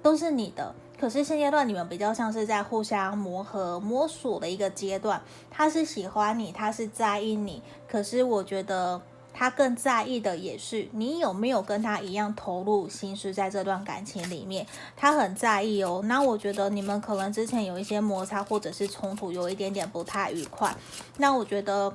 [0.00, 0.72] 都是你的。
[1.02, 5.20] 可是现阶段你们比较像是在互相磨合、摸索的一个阶段。
[5.50, 7.60] 他是喜欢你，他是在意你。
[7.88, 9.02] 可是我觉得
[9.34, 14.64] 他更在意的也是你有没有跟他一样投入心思在这段感情里面。
[14.96, 16.02] 他很在意哦。
[16.04, 20.72] 那我觉得你们可能之前有一些摩擦或者是冲突，有一点点不太愉快。
[21.16, 21.92] 那我觉得。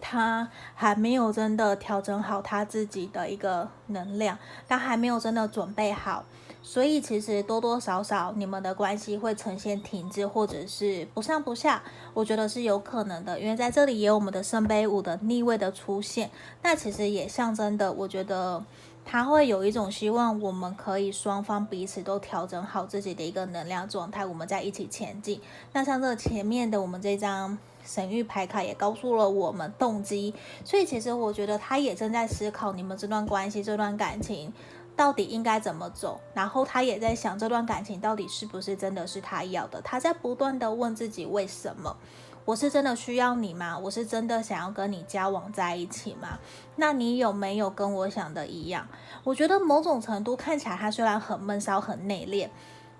[0.00, 6.24] 他还没有真的调整好他自己的一个能量，他还没有真的准备好，
[6.68, 16.30] 所以其实多多少少你们的关系会呈现停滞或者是不上不下，我觉得是有可能的，因为在这里也有我们的圣杯五的逆位的出现，
[16.62, 18.62] 那其实也象征的，我觉得
[19.02, 25.40] 他会有一种希望，我们可以双方彼此都调整好自己的一个能量状态，我们再一起前进。
[25.72, 27.56] 那像这前面的我们这张。
[27.86, 34.52] 神域牌卡也告诉了我们动机，所以其实我觉得他也正在思考你们这段关系、这段感情
[34.98, 41.96] 到底应该怎么走，然后他也在想这段感情到底是不是真的是他要的，他在不断的问自己为什么？
[42.44, 43.78] 我是真的需要你吗？
[43.78, 46.40] 我是真的想要跟你交往在一起吗？
[46.74, 48.88] 那你有没有跟我想的一样？
[49.22, 52.48] 我觉得某种程度看起来他虽然很闷骚、很内敛，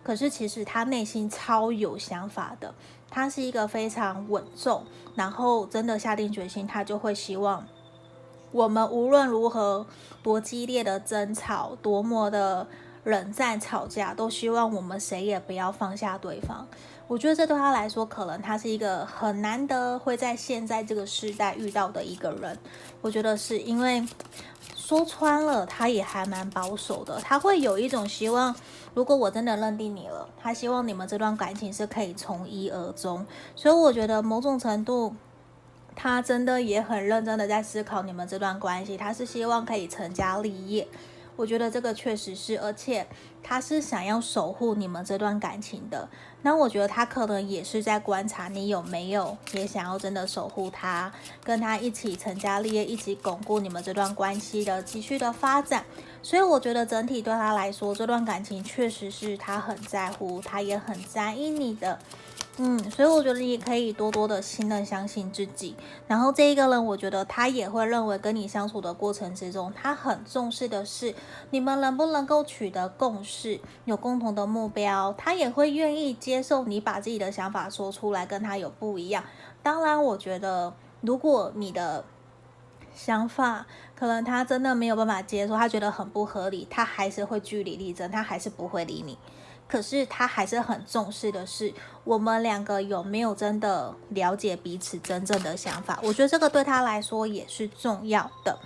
[0.04, 2.72] 可是其实他内心超有想法的。
[3.10, 4.84] 他是一个非常稳重，
[5.16, 7.66] 然后真的下定决心，他就会希望
[8.50, 9.86] 我们无论如何
[10.22, 12.66] 多激烈的争吵，多么的
[13.04, 16.66] 冷战吵架，都希望我们谁也不要放下对方。
[17.06, 22.58] 我觉得这对他来说，可能他是一个很难得会在现在这个时代遇到的一个人。
[23.00, 24.06] 我觉得是因为
[24.76, 28.54] 说穿了，他也还蛮保守的，他会有一种希望。
[28.94, 33.24] 如果我真的认定你了，他希望你们这段感情是可以从一而终，
[33.54, 35.14] 所以我觉得某种程度，
[36.00, 40.86] 他真的也很认真的在思考你们这段关系，他是希望可以成家立业。
[41.34, 43.04] 我觉得这个确实是，而且
[43.42, 46.08] 他是想要守护你们这段感情的。
[46.42, 55.84] 那我觉得他可能也是在观察你有没有也想要真的守护他，跟他一起成家立业，一起巩固你们这段关系的继续的发展。
[56.22, 61.98] 所以我觉得整体对他来说，这段感情确实是他很在乎，他也很在意你的。
[62.60, 65.76] 嗯，所以我觉得你可以多多的信任、相信自己。
[66.08, 71.14] 然后这一个人，我觉得他也会认为跟你相处的过程之中，他很重视的是
[71.50, 75.14] 你们能不能够取得共识，有共同的目标。
[75.16, 79.22] 他也会愿意接受你把自己的想法说出来，跟他有不一样。
[79.62, 82.04] 当然，我觉得如果你的
[82.92, 89.16] 想法可能他真的没有办法接受，他觉得很不合理，他还是会据理力争，他还是不会理你。
[89.68, 96.00] 可是他还是很重视的是，我们两个有没有真的了解彼此真正的想法？
[96.02, 98.58] 我觉得这个对他来说也是重要的。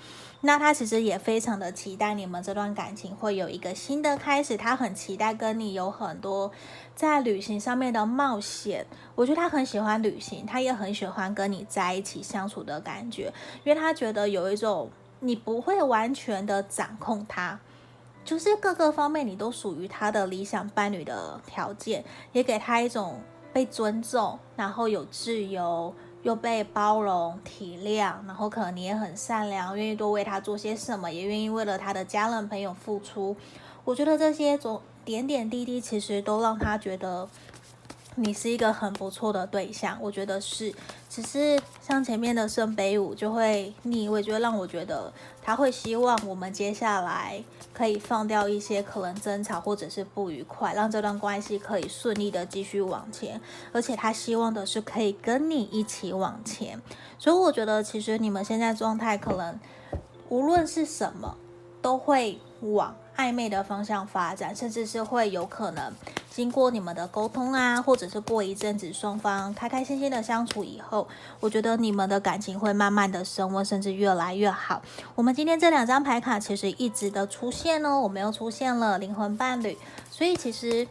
[0.45, 6.51] 那他其实也非常的期待你们这段感情会有一个新的开始，他很期待跟你有很多
[6.97, 8.85] 在旅行上面的冒险。
[9.15, 13.33] 我觉得他很喜欢旅行，他也很喜欢跟你在一起相处的感觉，
[13.65, 14.91] 因为他觉得有一种
[15.21, 17.61] 你不会完全的掌控他。
[18.25, 23.21] 就是各个方面你都属于他的理想伴侣的条件，也给他一种
[23.53, 33.37] 被尊重，然后有自由，又被包容体谅，然后可能你也很善良，愿意多为他做些什么，也愿意为了他的家人朋友付出。
[33.85, 37.29] 我觉得这些种点点滴滴，其实都让他觉得。
[38.15, 40.71] 你是一个很不错的对象，我觉得是。
[41.15, 47.45] 只是像前面的圣杯五就会逆位，就会让我觉得他会希望我们接下来
[47.75, 53.39] 可以放掉一些可能争吵或者是不愉快，让这段关系可以顺利的继续往前。
[53.73, 56.81] 而且他希望的是可以跟你一起往前。
[57.19, 59.61] 所以我觉得其实你们现在状态可能
[60.31, 61.37] 无论是什么，
[61.83, 65.93] 都会往暧昧的方向发展，甚至是会有可能。
[66.31, 71.07] 经过你们的沟通啊，或者是过一阵子双方开开心心的相处以后，
[71.41, 74.81] 我觉得你们的感情会慢慢的升温，甚至越来越好。
[75.15, 79.77] 我们今天这两张牌卡其实一直的出现哦，我们又出现了灵魂伴侣，
[80.11, 80.89] 所以其实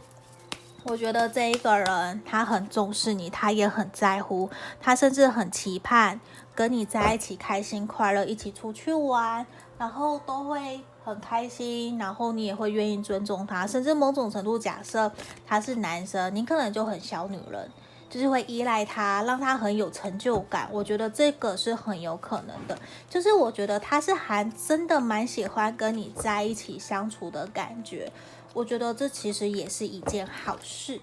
[0.84, 4.48] 我觉得这一个人他很重视你，他也很在乎，
[4.80, 6.20] 他甚至很期盼
[6.54, 9.44] 跟你在一起开心快乐，一起出去玩，
[9.82, 10.80] 然后都会。
[11.04, 15.10] 很开心，然后你也会愿意尊重他，甚至某种程度，假设
[15.44, 17.68] 他是男生，你可能就很小女人，
[18.08, 20.68] 就是会依赖他，让他很有成就感。
[20.70, 22.78] 我觉得这个是很有可能的，
[23.10, 28.12] 就是我觉得他是还真的蛮喜欢跟你在一起相处的感觉。
[28.54, 31.00] 我觉得这其实也是一件好事。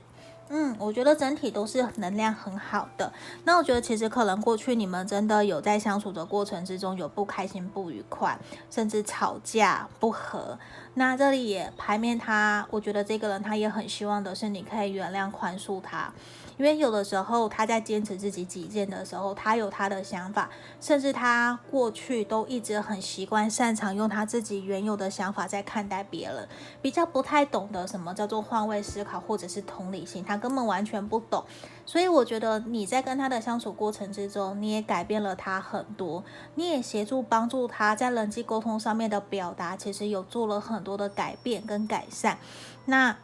[0.49, 3.11] 嗯，我觉得整体都是能量很好的。
[3.43, 8.37] 那我觉得其实可能过去你们真的有在相处的过程之中有不开心、不愉快，
[8.71, 10.57] 甚至吵架不和。
[10.95, 16.11] 那这里也牌面他，我觉得这个人他也很希望的是你可以原谅、宽恕他。
[16.59, 20.49] 因为有的时候他在坚持自己己见的时候，他有他的想法，
[20.81, 26.45] 甚至他过去都一直很习惯、擅长用他自己原有的想法在看待别人，
[26.81, 31.45] 比较不太懂得什么叫做换位思考或者是同理心，他根本完全不懂。
[31.85, 42.37] 所以我觉得你在跟他的相处过程之中，你也改变了他很多，你也协助帮助他在人际沟通上面的表达，其实有做了很多的改变跟改善。
[42.83, 43.15] 那。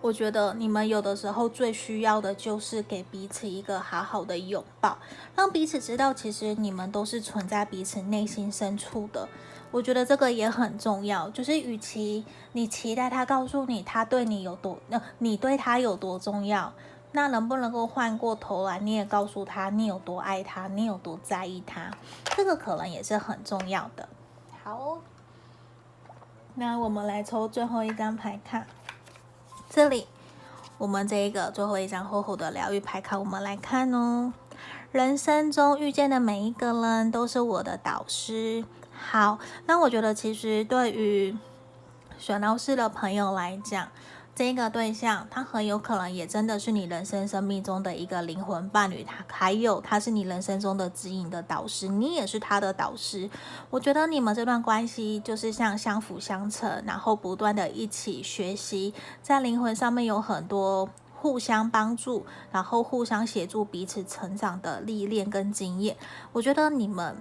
[0.00, 4.96] 我觉得你们有的时候最需要的就是给彼此一个好好的拥抱，
[5.34, 9.28] 让彼此知道其实你们都是存在彼此内心深处的。
[9.70, 16.72] 我觉得这个也很重要，就是与其你期待他告诉你他对你有多，那你对他有多重要，
[17.12, 21.90] 那能不能够换过头来，你也告诉他你有多爱他，你有多在意他，
[22.36, 24.08] 这个可能也是很重要的。
[24.62, 24.98] 好，
[26.54, 28.66] 那我们来抽最后一张牌看。
[29.70, 30.06] 这里，
[30.78, 34.32] 我们这一个最后一张厚厚的疗愈牌卡，我们来看哦。
[34.92, 38.64] 人生中遇见的每一个人都是我的导师。
[38.90, 41.36] 好，那我觉得其实对于
[42.18, 43.88] 选老师的朋友来讲，
[44.38, 53.28] 这个对象，他很有可能也真的是你人生生命中的一个灵魂伴侣，他还有他是你人生中的指引的导师，你也是他的导师。
[53.68, 65.96] 我觉得你们这段关系就是像相辅相成，然后不断的一起学习，在灵魂上面有很多互相帮助，然后互相协助彼此成长的历练跟经验。
[66.32, 67.16] 我觉得你们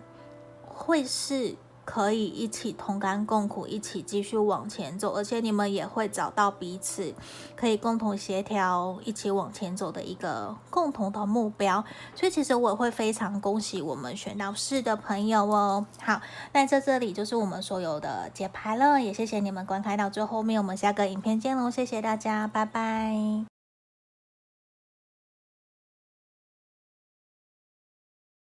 [0.61, 1.55] 会是
[1.87, 7.13] 可以一起同甘共苦，一起继续往前走，而且你们也会找到彼此
[7.55, 11.81] 可以共同协调、一起往前走的一个共同的目标。
[12.13, 15.85] 所以其实我会非常恭喜我们选到四的朋友哦。
[16.01, 16.19] 好，
[16.51, 23.56] 那在这里就是我们所有的解牌了，也谢谢你们观看到最后面，我们下个影片见喽，谢谢大家，拜拜。